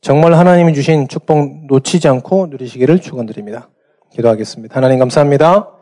정말 0.00 0.34
하나님이 0.34 0.74
주신 0.74 1.08
축복 1.08 1.66
놓치지 1.66 2.08
않고 2.08 2.46
누리시기를 2.48 3.00
축원드립니다. 3.00 3.68
기도하겠습니다. 4.12 4.74
하나님 4.74 4.98
감사합니다. 4.98 5.76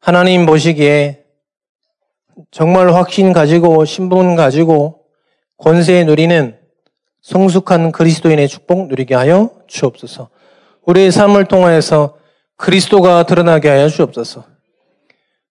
하나님 0.00 0.44
보시기에 0.44 1.24
정말 2.50 2.92
확신 2.92 3.32
가지고 3.32 3.84
신분 3.84 4.36
가지고 4.36 5.06
권세 5.56 6.04
누리는 6.04 6.58
성숙한 7.24 7.90
그리스도인의 7.90 8.48
축복 8.48 8.88
누리게 8.88 9.14
하여 9.14 9.50
주옵소서. 9.66 10.28
우리의 10.84 11.10
삶을 11.10 11.46
통하여서 11.46 12.18
그리스도가 12.56 13.22
드러나게 13.24 13.70
하여 13.70 13.88
주옵소서. 13.88 14.44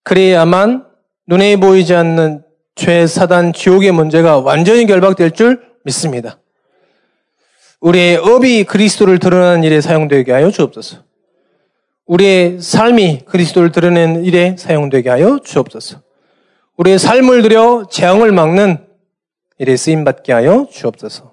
그래야만 0.04 0.86
눈에 1.26 1.56
보이지 1.56 1.96
않는 1.96 2.44
죄, 2.76 3.08
사단, 3.08 3.54
지옥의 3.54 3.92
문제가 3.92 4.38
완전히 4.38 4.86
결박될 4.86 5.32
줄 5.32 5.64
믿습니다. 5.84 6.38
우리의 7.82 8.18
업이 8.18 8.66
그리스도를 8.66 9.18
드러내는 9.18 9.64
일에 9.64 9.82
사용되게 9.82 10.32
하여 10.32 10.52
주옵소서. 10.52 10.98
우리의 12.06 12.62
삶이 12.62 13.22
그리스도를 13.26 13.72
드러내는 13.72 14.26
일에 14.26 14.56
사용되게 14.60 15.10
하여 15.10 15.40
주옵소서. 15.44 16.02
우리의 16.78 17.00
삶을 17.00 17.42
들여 17.42 17.88
재앙을 17.90 18.32
막는 18.32 18.78
일에 19.58 19.76
쓰임받게 19.76 20.34
하여 20.34 20.68
주옵소서. 20.72 21.33